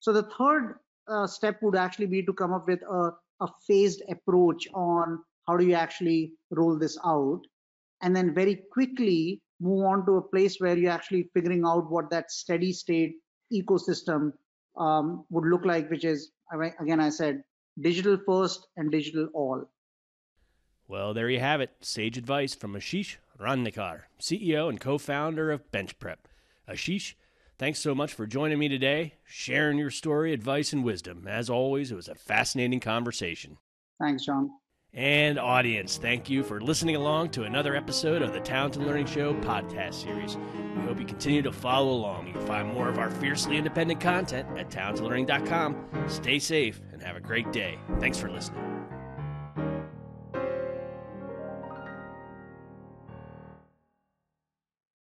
so 0.00 0.12
the 0.12 0.24
third 0.36 0.80
uh, 1.06 1.26
step 1.26 1.62
would 1.62 1.76
actually 1.76 2.06
be 2.06 2.22
to 2.24 2.32
come 2.32 2.52
up 2.52 2.66
with 2.66 2.82
a, 2.82 3.10
a 3.40 3.48
phased 3.66 4.02
approach 4.10 4.66
on 4.74 5.20
how 5.46 5.56
do 5.56 5.64
you 5.64 5.74
actually 5.74 6.32
roll 6.50 6.76
this 6.78 6.98
out 7.04 7.40
and 8.02 8.16
then 8.16 8.34
very 8.34 8.62
quickly 8.72 9.40
move 9.60 9.84
on 9.84 10.04
to 10.06 10.16
a 10.16 10.22
place 10.22 10.56
where 10.58 10.76
you're 10.76 10.90
actually 10.90 11.30
figuring 11.34 11.64
out 11.64 11.90
what 11.90 12.10
that 12.10 12.32
steady 12.32 12.72
state 12.72 13.14
ecosystem 13.52 14.32
um, 14.76 15.24
would 15.30 15.44
look 15.44 15.64
like, 15.64 15.88
which 15.88 16.04
is, 16.04 16.32
again, 16.80 17.00
I 17.00 17.10
said, 17.10 17.44
digital 17.80 18.18
first 18.26 18.66
and 18.76 18.90
digital 18.90 19.28
all. 19.34 19.70
Well, 20.88 21.14
there 21.14 21.30
you 21.30 21.38
have 21.38 21.60
it. 21.60 21.70
Sage 21.80 22.18
advice 22.18 22.54
from 22.54 22.74
Ashish 22.74 23.16
Rangnekar, 23.40 24.02
CEO 24.20 24.68
and 24.68 24.80
co 24.80 24.98
founder 24.98 25.52
of 25.52 25.70
BenchPrep. 25.70 26.16
Ashish, 26.68 27.14
thanks 27.58 27.78
so 27.78 27.94
much 27.94 28.12
for 28.12 28.26
joining 28.26 28.58
me 28.58 28.68
today, 28.68 29.14
sharing 29.24 29.78
your 29.78 29.90
story, 29.90 30.32
advice, 30.32 30.72
and 30.72 30.84
wisdom. 30.84 31.26
As 31.28 31.50
always, 31.50 31.92
it 31.92 31.96
was 31.96 32.08
a 32.08 32.14
fascinating 32.14 32.80
conversation. 32.80 33.58
Thanks, 34.00 34.24
John 34.24 34.50
and 34.94 35.38
audience. 35.38 35.96
Thank 35.96 36.28
you 36.28 36.42
for 36.42 36.60
listening 36.60 36.96
along 36.96 37.30
to 37.30 37.44
another 37.44 37.74
episode 37.74 38.22
of 38.22 38.32
the 38.32 38.40
Talented 38.40 38.82
Learning 38.82 39.06
Show 39.06 39.34
podcast 39.34 39.94
series. 39.94 40.36
We 40.76 40.82
hope 40.82 41.00
you 41.00 41.06
continue 41.06 41.42
to 41.42 41.52
follow 41.52 41.92
along. 41.92 42.26
You 42.26 42.34
can 42.34 42.46
find 42.46 42.68
more 42.68 42.88
of 42.88 42.98
our 42.98 43.10
fiercely 43.10 43.56
independent 43.56 44.00
content 44.00 44.48
at 44.58 44.70
talentedlearning.com. 44.70 46.08
Stay 46.08 46.38
safe 46.38 46.80
and 46.92 47.02
have 47.02 47.16
a 47.16 47.20
great 47.20 47.52
day. 47.52 47.78
Thanks 48.00 48.18
for 48.18 48.30
listening. 48.30 48.81